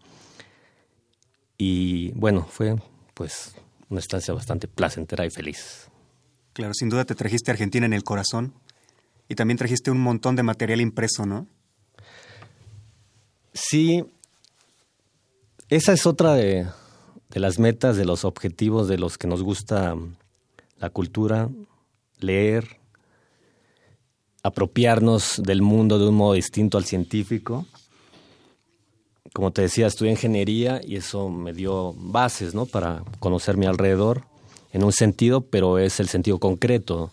y 1.57 2.11
bueno, 2.11 2.45
fue 2.49 2.75
pues 3.13 3.55
una 3.89 3.99
estancia 3.99 4.33
bastante 4.33 4.67
placentera 4.67 5.25
y 5.25 5.29
feliz. 5.29 5.89
Claro, 6.53 6.73
sin 6.73 6.89
duda 6.89 7.05
te 7.05 7.15
trajiste 7.15 7.51
a 7.51 7.53
Argentina 7.53 7.85
en 7.85 7.93
el 7.93 8.03
corazón 8.03 8.53
y 9.27 9.35
también 9.35 9.57
trajiste 9.57 9.91
un 9.91 10.01
montón 10.01 10.35
de 10.35 10.43
material 10.43 10.81
impreso, 10.81 11.25
¿no? 11.25 11.47
Sí, 13.53 14.03
esa 15.69 15.93
es 15.93 16.05
otra 16.05 16.33
de, 16.33 16.67
de 17.29 17.39
las 17.39 17.59
metas, 17.59 17.97
de 17.97 18.05
los 18.05 18.25
objetivos 18.25 18.87
de 18.87 18.97
los 18.97 19.17
que 19.17 19.27
nos 19.27 19.43
gusta 19.43 19.95
la 20.77 20.89
cultura, 20.89 21.49
leer, 22.19 22.79
apropiarnos 24.43 25.41
del 25.43 25.61
mundo 25.61 25.97
de 25.97 26.07
un 26.09 26.15
modo 26.15 26.33
distinto 26.33 26.77
al 26.77 26.85
científico. 26.85 27.65
Como 29.33 29.51
te 29.51 29.63
decía, 29.63 29.87
estudié 29.87 30.11
ingeniería 30.11 30.81
y 30.83 30.97
eso 30.97 31.29
me 31.29 31.53
dio 31.53 31.93
bases 31.93 32.53
¿no? 32.53 32.65
para 32.65 33.03
conocer 33.19 33.57
mi 33.57 33.65
alrededor 33.65 34.25
en 34.73 34.83
un 34.83 34.91
sentido, 34.91 35.41
pero 35.41 35.79
es 35.79 35.99
el 35.99 36.09
sentido 36.09 36.39
concreto. 36.39 37.11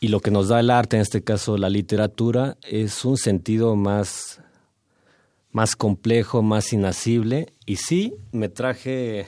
Y 0.00 0.08
lo 0.08 0.20
que 0.20 0.32
nos 0.32 0.48
da 0.48 0.58
el 0.58 0.70
arte, 0.70 0.96
en 0.96 1.02
este 1.02 1.22
caso 1.22 1.56
la 1.58 1.68
literatura, 1.68 2.56
es 2.62 3.04
un 3.04 3.16
sentido 3.16 3.76
más, 3.76 4.40
más 5.52 5.76
complejo, 5.76 6.42
más 6.42 6.72
inacible. 6.72 7.52
Y 7.66 7.76
sí, 7.76 8.14
me 8.32 8.48
traje 8.48 9.26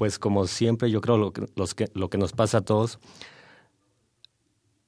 pues 0.00 0.18
como 0.18 0.46
siempre, 0.46 0.90
yo 0.90 1.02
creo 1.02 1.18
lo 1.18 1.34
que, 1.34 1.46
los 1.56 1.74
que, 1.74 1.90
lo 1.92 2.08
que 2.08 2.16
nos 2.16 2.32
pasa 2.32 2.56
a 2.56 2.60
todos, 2.62 2.98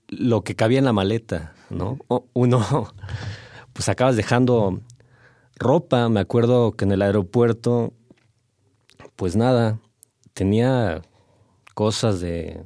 lo 0.09 0.43
que 0.43 0.57
cabía 0.57 0.79
en 0.79 0.87
la 0.87 0.95
maleta, 0.95 1.55
¿no? 1.69 1.99
Uno, 2.33 2.89
pues 3.75 3.91
acabas 3.91 4.17
dejando 4.17 4.81
ropa, 5.57 6.09
me 6.09 6.19
acuerdo 6.19 6.73
que 6.73 6.87
en 6.87 6.93
el 6.93 7.03
aeropuerto, 7.03 7.93
pues 9.15 9.37
nada, 9.37 9.79
tenía 10.33 11.03
cosas 11.75 12.21
de, 12.21 12.65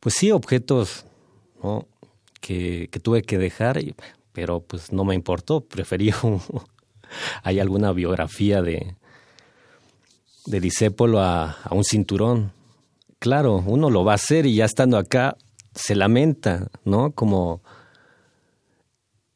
pues 0.00 0.14
sí, 0.14 0.30
objetos, 0.30 1.04
¿no? 1.62 1.86
Que, 2.40 2.88
que 2.90 2.98
tuve 2.98 3.20
que 3.20 3.36
dejar, 3.36 3.78
pero 4.32 4.60
pues 4.62 4.90
no 4.90 5.04
me 5.04 5.14
importó, 5.14 5.60
preferí, 5.60 6.14
hay 7.42 7.60
alguna 7.60 7.92
biografía 7.92 8.62
de, 8.62 8.96
de 10.46 10.60
disépolo 10.60 11.20
a, 11.20 11.56
un 11.70 11.84
cinturón. 11.84 12.52
Claro, 13.18 13.62
uno 13.66 13.90
lo 13.90 14.04
va 14.04 14.12
a 14.12 14.14
hacer 14.16 14.46
y 14.46 14.56
ya 14.56 14.64
estando 14.64 14.98
acá 14.98 15.36
se 15.74 15.94
lamenta, 15.94 16.68
¿no? 16.84 17.12
Como 17.12 17.62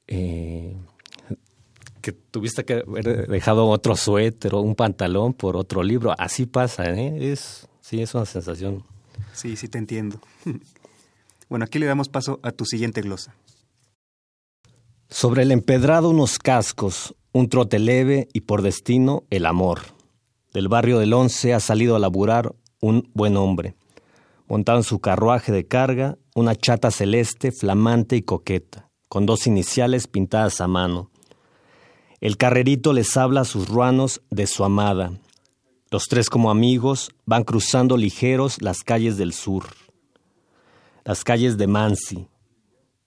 eh, 0.08 0.76
que 2.00 2.12
tuviste 2.12 2.64
que 2.64 2.84
haber 2.86 3.28
dejado 3.28 3.66
otro 3.66 3.96
suéter 3.96 4.54
o 4.54 4.60
un 4.60 4.74
pantalón 4.74 5.34
por 5.34 5.56
otro 5.56 5.82
libro. 5.82 6.14
Así 6.18 6.46
pasa, 6.46 6.84
¿eh? 6.92 7.32
Es, 7.32 7.68
sí, 7.80 8.02
es 8.02 8.14
una 8.14 8.26
sensación. 8.26 8.84
Sí, 9.32 9.56
sí 9.56 9.68
te 9.68 9.78
entiendo. 9.78 10.20
bueno, 11.48 11.64
aquí 11.64 11.78
le 11.78 11.86
damos 11.86 12.08
paso 12.08 12.40
a 12.42 12.52
tu 12.52 12.64
siguiente 12.64 13.00
glosa. 13.02 13.34
Sobre 15.08 15.42
el 15.42 15.52
empedrado 15.52 16.10
unos 16.10 16.38
cascos, 16.38 17.14
un 17.32 17.48
trote 17.48 17.78
leve 17.78 18.28
y 18.32 18.42
por 18.42 18.62
destino 18.62 19.24
el 19.30 19.46
amor. 19.46 19.95
Del 20.56 20.68
barrio 20.68 21.00
del 21.00 21.12
Once 21.12 21.52
ha 21.52 21.60
salido 21.60 21.96
a 21.96 21.98
laburar 21.98 22.54
un 22.80 23.10
buen 23.12 23.36
hombre. 23.36 23.76
Montado 24.48 24.78
en 24.78 24.84
su 24.84 25.00
carruaje 25.00 25.52
de 25.52 25.66
carga, 25.66 26.16
una 26.34 26.54
chata 26.54 26.90
celeste, 26.90 27.52
flamante 27.52 28.16
y 28.16 28.22
coqueta, 28.22 28.88
con 29.10 29.26
dos 29.26 29.46
iniciales 29.46 30.06
pintadas 30.06 30.62
a 30.62 30.66
mano. 30.66 31.10
El 32.22 32.38
carrerito 32.38 32.94
les 32.94 33.18
habla 33.18 33.42
a 33.42 33.44
sus 33.44 33.68
ruanos 33.68 34.22
de 34.30 34.46
su 34.46 34.64
amada. 34.64 35.12
Los 35.90 36.04
tres 36.04 36.30
como 36.30 36.50
amigos 36.50 37.10
van 37.26 37.44
cruzando 37.44 37.98
ligeros 37.98 38.62
las 38.62 38.82
calles 38.82 39.18
del 39.18 39.34
sur. 39.34 39.64
Las 41.04 41.22
calles 41.22 41.58
de 41.58 41.66
Mansi. 41.66 42.28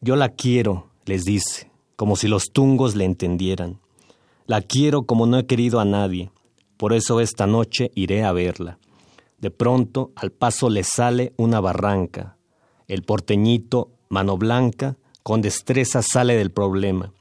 Yo 0.02 0.16
la 0.16 0.30
quiero, 0.30 0.92
les 1.06 1.26
dice, 1.26 1.72
como 1.96 2.16
si 2.16 2.28
los 2.28 2.52
tungos 2.54 2.96
le 2.96 3.06
entendieran. 3.06 3.80
La 4.46 4.62
quiero 4.62 5.02
como 5.02 5.26
no 5.26 5.40
he 5.40 5.48
querido 5.48 5.80
a 5.80 5.86
nadie 5.86 6.30
por 6.80 6.94
eso 6.94 7.20
esta 7.20 7.46
noche 7.46 7.92
iré 7.94 8.24
a 8.24 8.32
verla. 8.32 8.80
De 9.38 9.52
pronto 9.52 10.14
al 10.16 10.32
paso 10.32 10.70
le 10.70 10.86
sale 10.86 11.34
una 11.36 11.60
barranca. 11.60 12.38
El 12.88 13.04
porteñito, 13.04 13.90
mano 14.08 14.38
blanca, 14.38 14.96
con 15.22 15.42
destreza 15.42 16.02
sale 16.02 16.38
del 16.38 16.52
problema. 16.52 17.12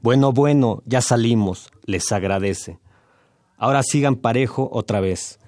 Bueno, 0.00 0.32
bueno, 0.32 0.82
ya 0.86 1.02
salimos, 1.02 1.70
les 1.84 2.10
agradece. 2.10 2.78
Ahora 3.58 3.82
sigan 3.82 4.16
parejo 4.16 4.70
otra 4.72 5.00
vez. 5.00 5.40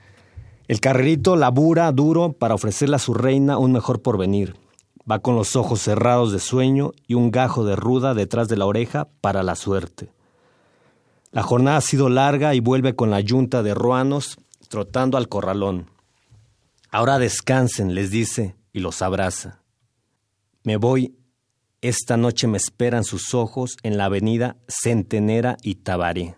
El 0.66 0.80
carrerito 0.80 1.34
labura 1.34 1.90
duro 1.90 2.34
para 2.34 2.54
ofrecerle 2.54 2.96
a 2.96 2.98
su 2.98 3.14
reina 3.14 3.56
un 3.56 3.72
mejor 3.72 4.02
porvenir. 4.02 4.56
Va 5.10 5.20
con 5.20 5.36
los 5.36 5.56
ojos 5.56 5.80
cerrados 5.80 6.32
de 6.32 6.38
sueño 6.38 6.92
y 7.06 7.14
un 7.14 7.30
gajo 7.30 7.64
de 7.64 7.76
ruda 7.76 8.12
detrás 8.12 8.48
de 8.48 8.58
la 8.58 8.66
oreja 8.66 9.08
para 9.22 9.42
la 9.42 9.54
suerte. 9.54 10.10
La 11.30 11.42
jornada 11.42 11.76
ha 11.76 11.82
sido 11.82 12.08
larga 12.08 12.54
y 12.54 12.60
vuelve 12.60 12.96
con 12.96 13.10
la 13.10 13.20
yunta 13.20 13.62
de 13.62 13.74
ruanos 13.74 14.38
trotando 14.68 15.16
al 15.18 15.28
corralón. 15.28 15.90
Ahora 16.90 17.18
descansen, 17.18 17.94
les 17.94 18.10
dice, 18.10 18.56
y 18.72 18.80
los 18.80 19.02
abraza. 19.02 19.62
Me 20.62 20.76
voy, 20.76 21.16
esta 21.80 22.16
noche 22.16 22.46
me 22.46 22.56
esperan 22.56 23.04
sus 23.04 23.34
ojos 23.34 23.76
en 23.82 23.98
la 23.98 24.06
avenida 24.06 24.56
Centenera 24.68 25.56
y 25.62 25.76
Tabaré. 25.76 26.37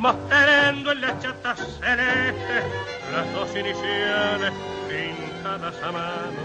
Mostrando 0.00 0.92
en 0.92 1.00
la 1.02 1.18
chata 1.18 1.54
celeste 1.54 2.62
las 3.12 3.30
dos 3.34 3.50
iniciales 3.50 4.50
pintadas 4.88 5.74
a 5.82 5.92
mano, 5.92 6.40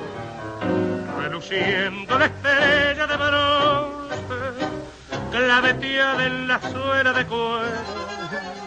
reluciendo 1.22 2.20
la 2.20 2.26
estrella 2.26 3.08
de 3.08 3.16
bronce, 3.16 4.68
claveteada 5.32 6.26
en 6.26 6.50
la 6.50 6.60
suela 6.60 7.14
de 7.14 7.26
cuero. 7.26 7.64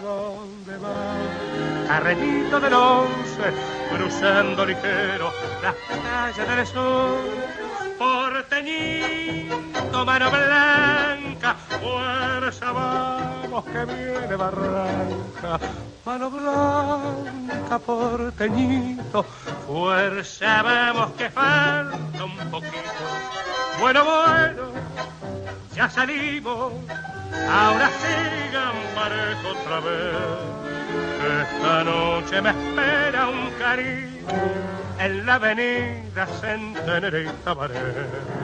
¿Dónde 0.03 0.78
va? 0.78 1.18
Carrenito 1.86 2.59
del 2.59 2.72
once, 2.72 3.53
cruzando 3.95 4.64
ligero 4.64 5.30
las 5.62 5.74
calles 6.03 6.49
del 6.49 6.66
sur 6.66 7.18
porteñito, 7.99 10.07
mano 10.07 10.30
blanca, 10.30 11.17
vamos 13.59 13.64
que 13.72 13.84
viene 13.92 14.36
barranca, 14.36 15.59
mano 16.04 16.30
blanca, 16.30 17.78
porteñito, 17.78 19.24
fuerza 19.66 20.62
vamos 20.62 21.12
que 21.12 21.30
falta 21.30 22.24
un 22.24 22.50
poquito. 22.50 23.04
Bueno, 23.80 24.04
bueno, 24.04 24.62
ya 25.74 25.88
salimos, 25.90 26.72
ahora 27.50 27.90
sigan 28.00 28.76
parejo 28.94 29.48
otra 29.61 29.80
vez. 29.80 30.38
Esta 31.42 31.84
noche 31.84 32.42
me 32.42 32.50
espera 32.50 33.28
un 33.28 33.50
cariño 33.59 34.09
en 35.00 35.26
la 35.26 35.34
avenida 35.34 36.26
Centenera 36.40 37.20
y 37.20 37.28
Tabaré. 37.44 38.38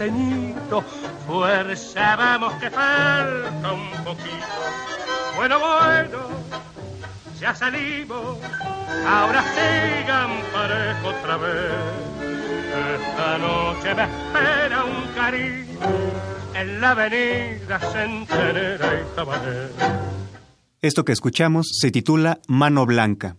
Porteñito, 0.00 0.82
fuerza 1.26 2.16
vamos 2.16 2.54
que 2.54 2.70
falta 2.70 3.72
un 3.72 3.90
poquito. 4.04 4.46
Bueno, 5.36 5.58
bueno, 5.58 6.18
ya 7.38 7.54
salimos, 7.54 8.38
ahora 9.06 9.44
sigan 9.54 10.30
parejo 10.52 11.08
otra 11.08 11.36
vez. 11.36 11.72
Esta 12.98 13.38
noche 13.38 13.94
me 13.94 14.04
espera 14.04 14.84
un 14.84 15.14
cariño 15.14 15.78
en 16.54 16.80
la 16.80 16.90
avenida 16.92 17.78
Centenera 17.78 19.00
y 19.00 19.16
Tabané. 19.16 19.68
Esto 20.80 21.04
que 21.04 21.12
escuchamos 21.12 21.66
se 21.78 21.90
titula 21.90 22.40
Mano 22.48 22.86
Blanca. 22.86 23.36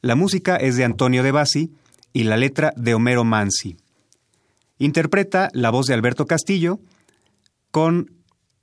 La 0.00 0.14
música 0.14 0.56
es 0.56 0.76
de 0.76 0.84
Antonio 0.84 1.24
De 1.24 1.32
Bassi 1.32 1.72
y 2.12 2.24
la 2.24 2.36
letra 2.36 2.72
de 2.76 2.94
Homero 2.94 3.24
Mansi. 3.24 3.81
Interpreta 4.82 5.48
la 5.52 5.70
voz 5.70 5.86
de 5.86 5.94
Alberto 5.94 6.26
Castillo 6.26 6.80
con 7.70 8.10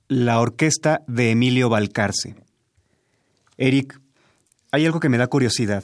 la 0.06 0.38
orquesta 0.38 1.00
de 1.06 1.30
Emilio 1.30 1.70
Balcarce. 1.70 2.34
Eric, 3.56 3.98
hay 4.70 4.84
algo 4.84 5.00
que 5.00 5.08
me 5.08 5.16
da 5.16 5.28
curiosidad. 5.28 5.82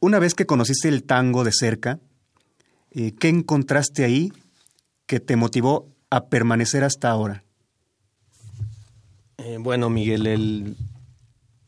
Una 0.00 0.18
vez 0.18 0.34
que 0.34 0.46
conociste 0.46 0.88
el 0.88 1.04
tango 1.04 1.44
de 1.44 1.52
cerca, 1.52 2.00
eh, 2.90 3.12
¿qué 3.20 3.28
encontraste 3.28 4.02
ahí 4.02 4.32
que 5.06 5.20
te 5.20 5.36
motivó 5.36 5.86
a 6.10 6.26
permanecer 6.26 6.82
hasta 6.82 7.08
ahora? 7.08 7.44
Eh, 9.38 9.58
bueno, 9.60 9.90
Miguel, 9.90 10.26
el, 10.26 10.76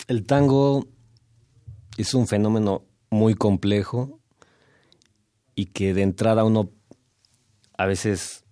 el 0.08 0.24
tango 0.24 0.88
es 1.96 2.12
un 2.12 2.26
fenómeno 2.26 2.82
muy 3.08 3.36
complejo 3.36 4.18
y 5.54 5.66
que 5.66 5.94
de 5.94 6.02
entrada 6.02 6.44
uno 6.44 6.70
a 7.76 7.86
veces 7.86 8.44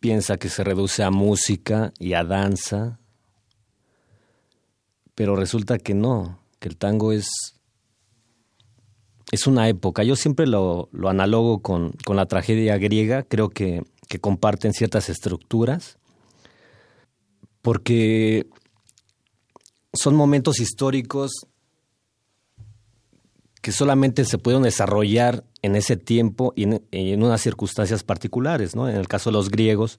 piensa 0.00 0.36
que 0.36 0.48
se 0.48 0.64
reduce 0.64 1.02
a 1.02 1.10
música 1.10 1.92
y 1.98 2.14
a 2.14 2.24
danza, 2.24 2.98
pero 5.14 5.36
resulta 5.36 5.78
que 5.78 5.94
no, 5.94 6.42
que 6.58 6.68
el 6.68 6.76
tango 6.76 7.12
es, 7.12 7.28
es 9.32 9.46
una 9.46 9.68
época. 9.68 10.02
Yo 10.02 10.16
siempre 10.16 10.46
lo, 10.46 10.88
lo 10.92 11.08
analogo 11.08 11.60
con, 11.60 11.92
con, 12.04 12.16
la 12.16 12.26
tragedia 12.26 12.78
griega, 12.78 13.22
creo 13.22 13.50
que, 13.50 13.82
que 14.08 14.18
comparten 14.18 14.72
ciertas 14.72 15.08
estructuras 15.08 15.98
porque 17.62 18.46
son 19.92 20.14
momentos 20.14 20.60
históricos 20.60 21.46
que 23.60 23.72
solamente 23.72 24.24
se 24.24 24.38
pueden 24.38 24.62
desarrollar 24.62 25.44
en 25.62 25.76
ese 25.76 25.96
tiempo 25.96 26.52
y 26.56 26.64
en, 26.64 27.22
unas 27.22 27.40
circunstancias 27.40 28.02
particulares, 28.02 28.74
¿no? 28.74 28.88
En 28.88 28.96
el 28.96 29.08
caso 29.08 29.30
de 29.30 29.34
los 29.34 29.50
griegos, 29.50 29.98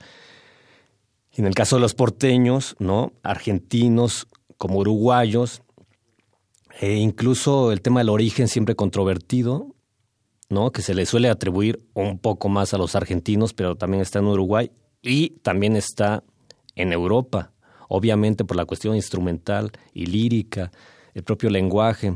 en 1.34 1.45
el 1.45 1.53
caso 1.53 1.76
de 1.76 1.82
los 1.82 1.93
porteños, 1.93 2.76
¿no? 2.80 3.14
Argentinos 3.24 4.28
como 4.57 4.80
uruguayos, 4.80 5.62
e 6.80 6.95
incluso 6.95 7.72
el 7.72 7.82
tema 7.82 7.99
del 7.99 8.09
origen 8.09 8.47
siempre 8.47 8.76
controvertido, 8.76 9.76
¿no? 10.49 10.72
Que 10.72 10.82
se 10.82 10.95
le 10.95 11.05
suele 11.05 11.30
atribuir 11.30 11.86
un 11.93 12.18
poco 12.18 12.49
más 12.49 12.74
a 12.74 12.78
los 12.78 12.95
argentinos, 12.95 13.53
pero 13.53 13.76
también 13.76 14.01
está 14.01 14.20
en 14.20 14.26
Uruguay 14.26 14.72
y 15.01 15.32
también 15.41 15.76
está 15.76 16.24
en 16.76 16.93
Europa, 16.93 17.51
obviamente 17.88 18.43
por 18.43 18.57
la 18.57 18.66
cuestión 18.66 18.95
instrumental 18.95 19.72
y 19.93 20.07
lírica, 20.07 20.72
el 21.14 21.24
propio 21.24 21.49
lenguaje. 21.49 22.16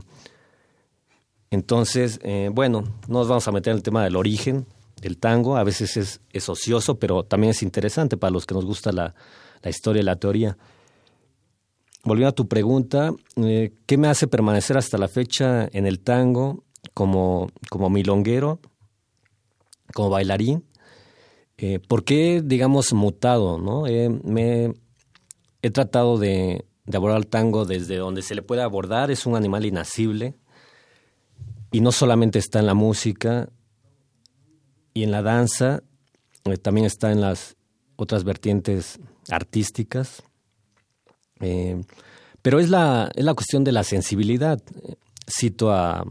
Entonces, 1.52 2.20
eh, 2.24 2.50
bueno, 2.52 2.84
no 3.08 3.20
nos 3.20 3.28
vamos 3.28 3.48
a 3.48 3.52
meter 3.52 3.72
en 3.72 3.78
el 3.78 3.84
tema 3.84 4.04
del 4.04 4.16
origen 4.16 4.66
del 5.02 5.18
tango, 5.18 5.58
a 5.58 5.64
veces 5.64 6.20
es, 6.32 6.50
ocioso, 6.50 6.98
pero 6.98 7.24
también 7.24 7.52
es 7.52 7.62
interesante 7.62 8.18
para 8.18 8.32
los 8.32 8.46
que 8.46 8.56
nos 8.56 8.66
gusta 8.66 8.92
la, 8.92 9.14
historia 9.66 10.02
y 10.02 10.06
la 10.06 10.16
teoría. 10.16 10.58
Volviendo 12.04 12.30
a 12.30 12.36
tu 12.36 12.48
pregunta, 12.48 13.12
eh, 13.38 13.74
¿qué 13.86 13.98
me 13.98 14.08
hace 14.08 14.28
permanecer 14.28 14.78
hasta 14.78 14.98
la 14.98 15.08
fecha 15.08 15.68
en 15.72 15.86
el 15.86 16.00
tango 16.00 16.64
como, 16.94 17.50
como 17.70 17.90
milonguero, 17.90 18.60
como 19.94 20.10
bailarín? 20.10 20.66
Eh, 21.58 21.80
¿Por 21.80 22.04
qué, 22.04 22.42
digamos, 22.44 22.94
mutado? 22.94 23.58
¿no? 23.58 23.84
me, 24.24 24.74
he 25.62 25.72
tratado 25.72 26.18
de, 26.18 26.66
abordar 26.94 27.18
el 27.18 27.28
tango 27.28 27.66
desde 27.66 27.98
donde 27.98 28.22
se 28.22 28.36
le 28.36 28.44
puede 28.44 28.62
abordar, 28.62 29.10
es 29.10 29.26
un 29.26 29.36
animal 29.36 29.66
inacible 29.66 30.36
y 31.76 31.82
no 31.82 31.92
solamente 31.92 32.40
está 32.40 32.60
en 32.60 32.68
la 32.68 32.74
música 32.74 33.50
y 34.94 35.04
en 35.04 35.12
la 35.12 35.22
danza, 35.22 35.84
eh, 36.46 36.56
también 36.56 36.86
está 36.86 37.12
en 37.12 37.20
las 37.20 37.58
otras 37.98 38.24
vertientes 38.24 38.98
artísticas, 39.30 40.24
eh, 41.42 41.84
pero 42.42 42.62
es 42.62 42.70
la, 42.70 43.12
es 43.14 43.26
la 43.26 43.34
cuestión 43.34 43.66
de 43.66 43.74
la 43.74 43.84
sensibilidad. 43.84 44.64
Cito 45.30 45.74
a 45.74 46.06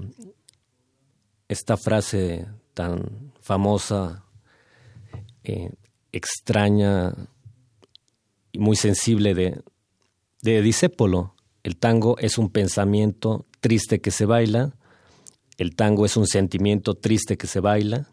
esta 1.49 1.79
frase 1.79 2.47
tan 2.75 3.33
famosa, 3.41 4.23
eh, 5.45 5.71
extraña, 6.13 7.15
y 8.53 8.59
muy 8.59 8.77
sensible 8.77 9.33
de, 9.33 9.63
de 10.43 10.61
Disépolo. 10.61 11.35
El 11.63 11.79
tango 11.79 12.19
es 12.19 12.37
un 12.37 12.51
pensamiento 12.51 13.47
triste 13.61 14.03
que 14.03 14.11
se 14.11 14.27
baila, 14.27 14.77
el 15.59 15.77
tango 15.77 16.05
es 16.05 16.17
un 16.17 16.27
sentimiento 16.27 16.95
triste 16.95 17.37
que 17.37 17.47
se 17.47 17.61
baila. 17.61 18.09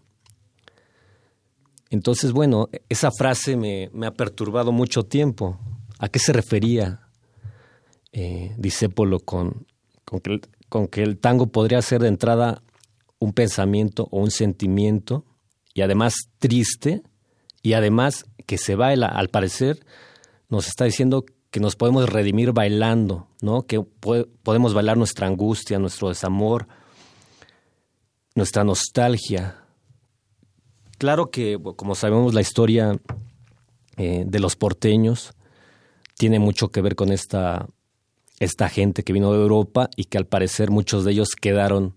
Entonces, 1.89 2.31
bueno, 2.31 2.69
esa 2.89 3.11
frase 3.11 3.57
me, 3.57 3.89
ha 4.05 4.11
perturbado 4.11 4.71
mucho 4.71 5.03
tiempo. 5.03 5.59
¿A 5.99 6.07
qué 6.09 6.19
se 6.19 6.33
refería 6.33 7.07
eh, 8.11 8.53
Disépolo 8.57 9.19
con, 9.19 9.67
con, 10.05 10.19
que 10.19 10.39
con 10.69 10.87
que 10.87 11.03
el 11.03 11.17
tango 11.17 11.47
podría 11.47 11.81
ser 11.81 12.01
de 12.01 12.07
entrada 12.07 12.63
un 13.19 13.33
pensamiento 13.33 14.07
o 14.11 14.19
un 14.19 14.31
sentimiento 14.31 15.25
y 15.73 15.81
además 15.81 16.13
triste 16.39 17.03
y 17.61 17.73
además 17.73 18.25
que 18.45 18.57
se 18.57 18.75
baila, 18.75 19.07
al 19.07 19.29
parecer, 19.29 19.85
nos 20.49 20.67
está 20.67 20.85
diciendo 20.85 21.23
que 21.51 21.59
nos 21.59 21.75
podemos 21.75 22.09
redimir 22.09 22.53
bailando, 22.53 23.27
¿no? 23.41 23.63
Que 23.63 23.81
podemos 23.81 24.73
bailar 24.73 24.97
nuestra 24.97 25.27
angustia, 25.27 25.77
nuestro 25.77 26.09
desamor, 26.09 26.67
nuestra 28.35 28.63
nostalgia. 28.63 29.57
Claro 30.97 31.31
que, 31.31 31.59
como 31.75 31.95
sabemos, 31.95 32.33
la 32.33 32.41
historia 32.41 32.99
eh, 33.97 34.23
de 34.25 34.39
los 34.39 34.55
porteños 34.55 35.33
tiene 36.17 36.39
mucho 36.39 36.69
que 36.69 36.81
ver 36.81 36.95
con 36.95 37.11
esta, 37.11 37.67
esta 38.39 38.69
gente 38.69 39.03
que 39.03 39.13
vino 39.13 39.33
de 39.33 39.39
Europa 39.39 39.89
y 39.95 40.05
que 40.05 40.17
al 40.17 40.27
parecer 40.27 40.69
muchos 40.69 41.03
de 41.03 41.11
ellos 41.11 41.29
quedaron, 41.29 41.95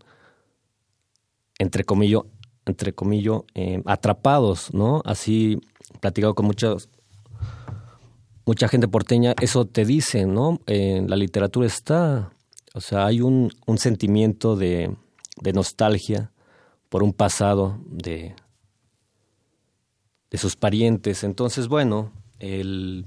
entre 1.58 1.84
comillas, 1.84 2.22
entre 2.66 2.94
comillas, 2.94 3.42
eh, 3.54 3.82
atrapados, 3.84 4.72
¿no? 4.72 5.02
Así, 5.04 5.60
platicado 6.00 6.34
con 6.34 6.46
muchos, 6.46 6.88
mucha 8.46 8.68
gente 8.68 8.88
porteña, 8.88 9.34
eso 9.40 9.66
te 9.66 9.84
dice, 9.84 10.24
¿no? 10.24 10.60
En 10.66 11.10
la 11.10 11.16
literatura 11.16 11.66
está, 11.66 12.32
o 12.72 12.80
sea, 12.80 13.04
hay 13.06 13.20
un, 13.20 13.52
un 13.66 13.78
sentimiento 13.78 14.56
de, 14.56 14.96
de 15.36 15.52
nostalgia 15.52 16.32
por 16.88 17.02
un 17.02 17.12
pasado 17.12 17.80
de, 17.86 18.34
de 20.30 20.38
sus 20.38 20.56
parientes. 20.56 21.24
Entonces, 21.24 21.68
bueno, 21.68 22.12
el... 22.38 23.06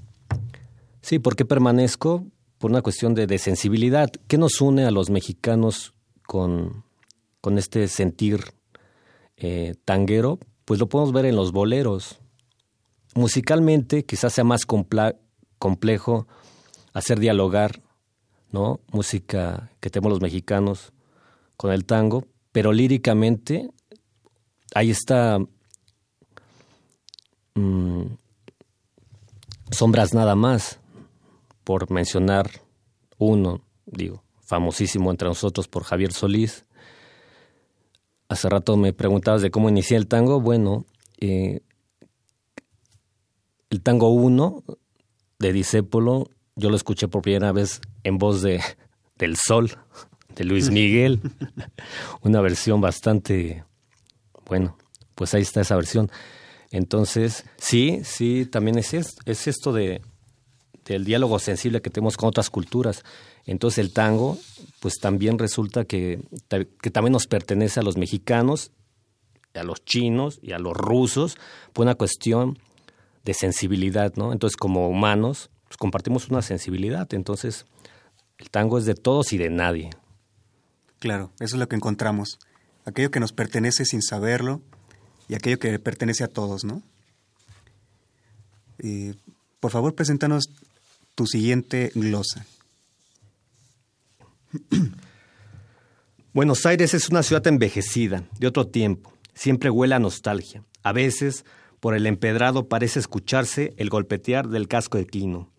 Sí, 1.01 1.19
¿por 1.19 1.35
qué 1.35 1.45
permanezco? 1.45 2.25
Por 2.57 2.71
una 2.71 2.81
cuestión 2.81 3.13
de, 3.13 3.27
de 3.27 3.37
sensibilidad. 3.37 4.09
¿Qué 4.27 4.37
nos 4.37 4.59
une 4.61 4.85
a 4.85 4.91
los 4.91 5.09
mexicanos 5.09 5.93
con, 6.25 6.83
con 7.39 7.57
este 7.57 7.87
sentir 7.87 8.43
eh, 9.37 9.75
tanguero? 9.85 10.39
Pues 10.65 10.79
lo 10.79 10.89
podemos 10.89 11.13
ver 11.13 11.25
en 11.25 11.35
los 11.35 11.53
boleros. 11.53 12.19
Musicalmente 13.15 14.03
quizás 14.05 14.33
sea 14.33 14.43
más 14.43 14.65
complejo 14.65 16.27
hacer 16.93 17.19
dialogar, 17.19 17.81
¿no? 18.51 18.81
Música 18.91 19.71
que 19.79 19.89
tenemos 19.89 20.11
los 20.11 20.21
mexicanos 20.21 20.91
con 21.57 21.71
el 21.71 21.85
tango, 21.85 22.25
pero 22.51 22.71
líricamente 22.71 23.69
ahí 24.73 24.91
está 24.91 25.39
mm, 27.55 28.03
Sombras 29.71 30.13
nada 30.13 30.35
más, 30.35 30.79
por 31.63 31.91
mencionar 31.91 32.49
uno, 33.17 33.61
digo, 33.85 34.23
famosísimo 34.45 35.11
entre 35.11 35.27
nosotros 35.27 35.67
por 35.67 35.83
Javier 35.83 36.13
Solís. 36.13 36.65
Hace 38.29 38.49
rato 38.49 38.77
me 38.77 38.93
preguntabas 38.93 39.41
de 39.41 39.51
cómo 39.51 39.69
inicié 39.69 39.97
el 39.97 40.07
tango. 40.07 40.39
Bueno, 40.39 40.85
eh, 41.19 41.61
el 43.69 43.81
tango 43.81 44.09
1 44.09 44.63
de 45.39 45.53
Disépolo, 45.53 46.29
yo 46.55 46.69
lo 46.69 46.75
escuché 46.77 47.07
por 47.07 47.21
primera 47.21 47.51
vez 47.51 47.81
en 48.03 48.17
voz 48.17 48.41
de 48.41 48.61
del 49.17 49.35
Sol, 49.35 49.77
de 50.37 50.43
Luis 50.43 50.69
Miguel, 50.69 51.19
una 52.21 52.41
versión 52.41 52.79
bastante, 52.79 53.63
bueno, 54.45 54.77
pues 55.15 55.33
ahí 55.33 55.41
está 55.41 55.61
esa 55.61 55.75
versión. 55.75 56.11
Entonces, 56.69 57.45
sí, 57.57 58.01
sí, 58.03 58.45
también 58.45 58.77
es, 58.77 58.93
es 58.93 59.47
esto 59.47 59.73
de, 59.73 60.01
del 60.85 61.05
diálogo 61.05 61.39
sensible 61.39 61.81
que 61.81 61.89
tenemos 61.89 62.17
con 62.17 62.29
otras 62.29 62.49
culturas. 62.49 63.03
Entonces 63.45 63.79
el 63.79 63.93
tango, 63.93 64.37
pues 64.79 64.95
también 65.01 65.39
resulta 65.39 65.85
que, 65.85 66.19
que 66.81 66.91
también 66.91 67.13
nos 67.13 67.27
pertenece 67.27 67.79
a 67.79 67.83
los 67.83 67.97
mexicanos, 67.97 68.71
a 69.55 69.63
los 69.63 69.83
chinos 69.83 70.39
y 70.43 70.51
a 70.51 70.59
los 70.59 70.75
rusos, 70.75 71.37
por 71.73 71.85
una 71.85 71.95
cuestión 71.95 72.59
de 73.23 73.33
sensibilidad, 73.33 74.13
¿no? 74.15 74.31
Entonces, 74.31 74.55
como 74.55 74.87
humanos, 74.87 75.49
pues 75.67 75.77
compartimos 75.77 76.29
una 76.29 76.41
sensibilidad. 76.41 77.11
Entonces, 77.13 77.65
el 78.37 78.49
tango 78.49 78.77
es 78.77 78.85
de 78.85 78.95
todos 78.95 79.33
y 79.33 79.37
de 79.37 79.49
nadie. 79.49 79.89
Claro, 80.99 81.31
eso 81.39 81.55
es 81.55 81.59
lo 81.59 81.67
que 81.67 81.75
encontramos. 81.75 82.39
Aquello 82.85 83.11
que 83.11 83.19
nos 83.19 83.33
pertenece 83.33 83.85
sin 83.85 84.01
saberlo 84.01 84.61
y 85.27 85.35
aquello 85.35 85.59
que 85.59 85.77
pertenece 85.79 86.23
a 86.23 86.27
todos, 86.27 86.63
¿no? 86.63 86.81
Eh, 88.79 89.15
por 89.59 89.71
favor, 89.71 89.95
preséntanos 89.95 90.49
tu 91.15 91.25
siguiente 91.25 91.91
glosa. 91.95 92.45
Buenos 96.33 96.65
Aires 96.65 96.93
es 96.93 97.09
una 97.09 97.23
ciudad 97.23 97.45
envejecida, 97.47 98.23
de 98.39 98.47
otro 98.47 98.67
tiempo. 98.67 99.11
Siempre 99.33 99.69
huele 99.69 99.95
a 99.95 99.99
nostalgia. 99.99 100.63
A 100.83 100.93
veces 100.93 101.45
por 101.79 101.95
el 101.95 102.05
empedrado 102.05 102.67
parece 102.67 102.99
escucharse 102.99 103.73
el 103.77 103.89
golpetear 103.89 104.47
del 104.47 104.67
casco 104.67 104.97
de 104.97 105.05
clino, 105.05 105.51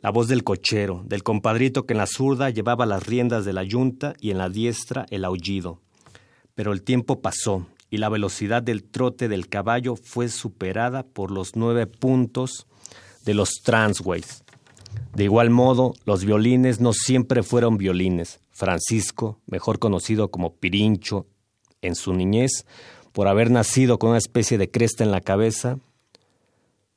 la 0.00 0.10
voz 0.10 0.28
del 0.28 0.44
cochero, 0.44 1.02
del 1.06 1.22
compadrito 1.22 1.86
que 1.86 1.94
en 1.94 1.98
la 1.98 2.06
zurda 2.06 2.50
llevaba 2.50 2.86
las 2.86 3.06
riendas 3.06 3.44
de 3.44 3.52
la 3.52 3.64
yunta 3.64 4.14
y 4.20 4.30
en 4.30 4.38
la 4.38 4.48
diestra 4.48 5.06
el 5.10 5.24
aullido. 5.24 5.80
Pero 6.54 6.72
el 6.72 6.82
tiempo 6.82 7.20
pasó 7.20 7.66
y 7.90 7.98
la 7.98 8.08
velocidad 8.08 8.62
del 8.62 8.84
trote 8.84 9.28
del 9.28 9.48
caballo 9.48 9.96
fue 9.96 10.28
superada 10.28 11.02
por 11.02 11.30
los 11.30 11.56
nueve 11.56 11.86
puntos 11.86 12.66
de 13.24 13.34
los 13.34 13.54
transways. 13.62 14.44
De 15.14 15.24
igual 15.24 15.50
modo, 15.50 15.94
los 16.04 16.24
violines 16.24 16.80
no 16.80 16.92
siempre 16.92 17.42
fueron 17.42 17.78
violines. 17.78 18.40
Francisco, 18.50 19.40
mejor 19.46 19.78
conocido 19.78 20.30
como 20.30 20.54
Pirincho 20.54 21.26
en 21.82 21.94
su 21.94 22.12
niñez, 22.12 22.66
por 23.12 23.28
haber 23.28 23.50
nacido 23.50 23.98
con 23.98 24.10
una 24.10 24.18
especie 24.18 24.58
de 24.58 24.70
cresta 24.70 25.04
en 25.04 25.10
la 25.10 25.20
cabeza, 25.20 25.78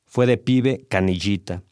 fue 0.06 0.26
de 0.26 0.36
pibe 0.36 0.86
canillita. 0.88 1.62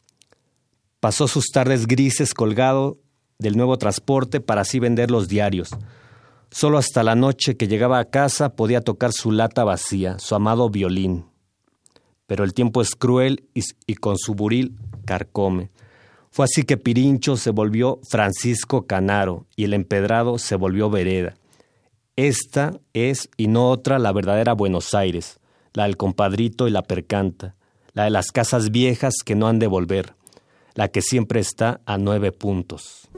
Pasó 0.99 1.27
sus 1.27 1.47
tardes 1.51 1.87
grises 1.87 2.33
colgado 2.33 2.97
del 3.37 3.55
nuevo 3.55 3.77
transporte 3.77 4.41
para 4.41 4.61
así 4.61 4.79
vender 4.79 5.11
los 5.11 5.29
diarios. 5.29 5.69
Solo 6.51 6.77
hasta 6.77 7.03
la 7.03 7.15
noche 7.15 7.55
que 7.55 7.67
llegaba 7.67 7.99
a 7.99 8.05
casa 8.05 8.55
podía 8.55 8.81
tocar 8.81 9.13
su 9.13 9.31
lata 9.31 9.63
vacía, 9.63 10.19
su 10.19 10.35
amado 10.35 10.69
violín. 10.69 11.25
Pero 12.27 12.43
el 12.43 12.53
tiempo 12.53 12.81
es 12.81 12.95
cruel 12.95 13.47
y, 13.53 13.61
y 13.87 13.95
con 13.95 14.17
su 14.17 14.35
buril 14.35 14.77
carcome. 15.05 15.71
Fue 16.31 16.45
así 16.45 16.63
que 16.63 16.77
Pirincho 16.77 17.37
se 17.37 17.51
volvió 17.51 17.99
Francisco 18.09 18.85
Canaro 18.85 19.45
y 19.55 19.63
el 19.63 19.73
empedrado 19.73 20.37
se 20.37 20.55
volvió 20.55 20.89
Vereda. 20.89 21.35
Esta 22.15 22.73
es 22.93 23.29
y 23.37 23.47
no 23.47 23.69
otra 23.69 23.97
la 23.99 24.11
verdadera 24.11 24.53
Buenos 24.53 24.93
Aires, 24.93 25.39
la 25.73 25.83
del 25.83 25.95
compadrito 25.95 26.67
y 26.67 26.71
la 26.71 26.83
percanta, 26.83 27.55
la 27.93 28.03
de 28.03 28.09
las 28.09 28.31
casas 28.31 28.71
viejas 28.71 29.13
que 29.23 29.35
no 29.35 29.47
han 29.47 29.59
de 29.59 29.67
volver, 29.67 30.13
la 30.79 30.87
que 30.87 31.01
siempre 31.01 31.41
está 31.41 31.81
a 31.85 31.97
nueve 31.97 32.31
puntos. 32.31 33.09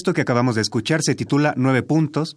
Esto 0.00 0.14
que 0.14 0.22
acabamos 0.22 0.54
de 0.54 0.62
escuchar 0.62 1.02
se 1.02 1.14
titula 1.14 1.52
Nueve 1.58 1.82
Puntos. 1.82 2.34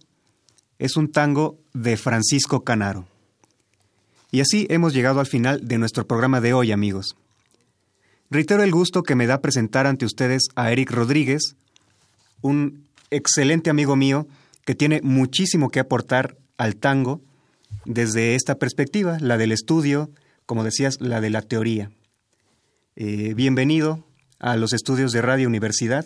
Es 0.78 0.98
un 0.98 1.10
tango 1.10 1.58
de 1.72 1.96
Francisco 1.96 2.62
Canaro. 2.62 3.08
Y 4.30 4.42
así 4.42 4.66
hemos 4.68 4.92
llegado 4.92 5.18
al 5.18 5.26
final 5.26 5.66
de 5.66 5.78
nuestro 5.78 6.06
programa 6.06 6.42
de 6.42 6.52
hoy, 6.52 6.72
amigos. 6.72 7.16
Reitero 8.28 8.62
el 8.62 8.70
gusto 8.70 9.02
que 9.02 9.14
me 9.14 9.26
da 9.26 9.40
presentar 9.40 9.86
ante 9.86 10.04
ustedes 10.04 10.42
a 10.56 10.72
Eric 10.72 10.90
Rodríguez, 10.90 11.56
un 12.42 12.86
excelente 13.10 13.70
amigo 13.70 13.96
mío 13.96 14.26
que 14.66 14.74
tiene 14.74 15.00
muchísimo 15.02 15.70
que 15.70 15.80
aportar 15.80 16.36
al 16.58 16.76
tango 16.76 17.22
desde 17.86 18.34
esta 18.34 18.56
perspectiva, 18.56 19.16
la 19.20 19.38
del 19.38 19.52
estudio, 19.52 20.10
como 20.44 20.64
decías, 20.64 21.00
la 21.00 21.22
de 21.22 21.30
la 21.30 21.40
teoría. 21.40 21.90
Eh, 22.96 23.32
bienvenido 23.32 24.04
a 24.38 24.56
los 24.56 24.74
estudios 24.74 25.12
de 25.12 25.22
Radio 25.22 25.48
Universidad 25.48 26.04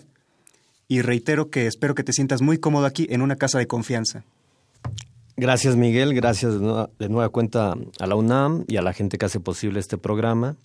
y 0.88 1.02
reitero 1.02 1.50
que 1.50 1.66
espero 1.66 1.94
que 1.94 2.02
te 2.02 2.14
sientas 2.14 2.40
muy 2.40 2.58
cómodo 2.58 2.86
aquí 2.86 3.06
en 3.10 3.20
una 3.22 3.36
casa 3.36 3.58
de 3.58 3.66
confianza. 3.66 4.24
Gracias 5.36 5.76
Miguel, 5.76 6.14
gracias 6.14 6.54
de 6.54 6.60
nueva, 6.60 6.90
de 6.98 7.08
nueva, 7.08 7.28
cuenta 7.28 7.76
a 8.00 8.06
la 8.06 8.16
UNAM 8.16 8.64
y 8.66 8.76
a 8.76 8.82
la 8.82 8.92
gente 8.92 9.18
que 9.18 9.26
hace 9.26 9.38
posible 9.38 9.78
este 9.78 9.98
programa. 9.98 10.56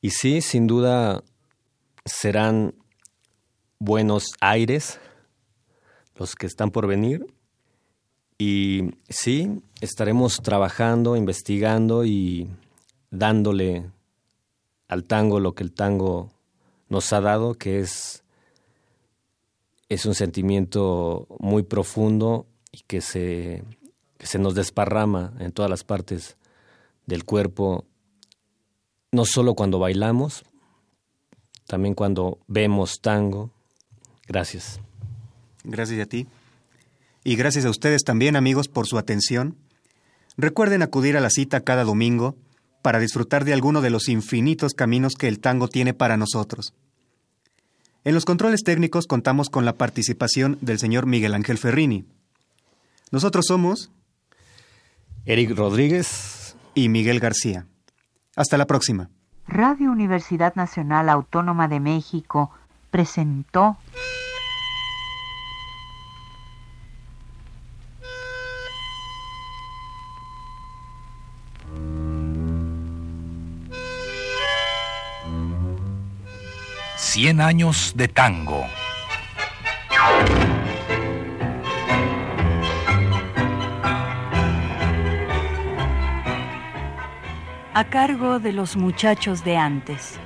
Y 0.00 0.10
sí, 0.10 0.40
sin 0.40 0.66
duda 0.66 1.22
serán 2.04 2.74
buenos 3.78 4.34
aires 4.40 4.98
los 6.16 6.34
que 6.34 6.46
están 6.46 6.70
por 6.70 6.86
venir. 6.86 7.26
Y 8.38 8.90
sí, 9.08 9.62
estaremos 9.80 10.38
trabajando, 10.42 11.14
investigando 11.14 12.04
y 12.04 12.50
dándole 13.10 13.88
al 14.88 15.04
tango 15.04 15.38
lo 15.38 15.54
que 15.54 15.62
el 15.62 15.72
tango 15.72 16.32
nos 16.88 17.12
ha 17.12 17.20
dado, 17.20 17.54
que 17.54 17.78
es 17.78 18.23
es 19.94 20.06
un 20.06 20.14
sentimiento 20.14 21.26
muy 21.38 21.62
profundo 21.62 22.46
y 22.72 22.80
que 22.86 23.00
se, 23.00 23.62
que 24.18 24.26
se 24.26 24.38
nos 24.38 24.54
desparrama 24.54 25.32
en 25.38 25.52
todas 25.52 25.70
las 25.70 25.84
partes 25.84 26.36
del 27.06 27.24
cuerpo, 27.24 27.84
no 29.12 29.24
solo 29.24 29.54
cuando 29.54 29.78
bailamos, 29.78 30.44
también 31.66 31.94
cuando 31.94 32.38
vemos 32.48 33.00
tango. 33.00 33.50
Gracias. 34.26 34.80
Gracias 35.62 36.00
a 36.00 36.06
ti. 36.06 36.26
Y 37.22 37.36
gracias 37.36 37.64
a 37.64 37.70
ustedes 37.70 38.02
también, 38.02 38.36
amigos, 38.36 38.68
por 38.68 38.86
su 38.86 38.98
atención. 38.98 39.56
Recuerden 40.36 40.82
acudir 40.82 41.16
a 41.16 41.20
la 41.20 41.30
cita 41.30 41.60
cada 41.60 41.84
domingo 41.84 42.34
para 42.82 42.98
disfrutar 42.98 43.44
de 43.44 43.54
alguno 43.54 43.80
de 43.80 43.90
los 43.90 44.08
infinitos 44.08 44.74
caminos 44.74 45.14
que 45.14 45.28
el 45.28 45.38
tango 45.38 45.68
tiene 45.68 45.94
para 45.94 46.16
nosotros. 46.16 46.74
En 48.04 48.14
los 48.14 48.26
controles 48.26 48.62
técnicos 48.62 49.06
contamos 49.06 49.48
con 49.48 49.64
la 49.64 49.72
participación 49.72 50.58
del 50.60 50.78
señor 50.78 51.06
Miguel 51.06 51.32
Ángel 51.32 51.56
Ferrini. 51.56 52.04
Nosotros 53.10 53.46
somos 53.48 53.90
Eric 55.24 55.56
Rodríguez 55.56 56.54
y 56.74 56.90
Miguel 56.90 57.18
García. 57.18 57.66
Hasta 58.36 58.58
la 58.58 58.66
próxima. 58.66 59.08
Radio 59.46 59.90
Universidad 59.90 60.54
Nacional 60.54 61.08
Autónoma 61.08 61.66
de 61.66 61.80
México 61.80 62.50
presentó 62.90 63.78
Cien 77.14 77.40
años 77.40 77.92
de 77.94 78.08
tango. 78.08 78.66
A 87.72 87.84
cargo 87.88 88.40
de 88.40 88.52
los 88.52 88.76
muchachos 88.76 89.44
de 89.44 89.56
antes. 89.56 90.18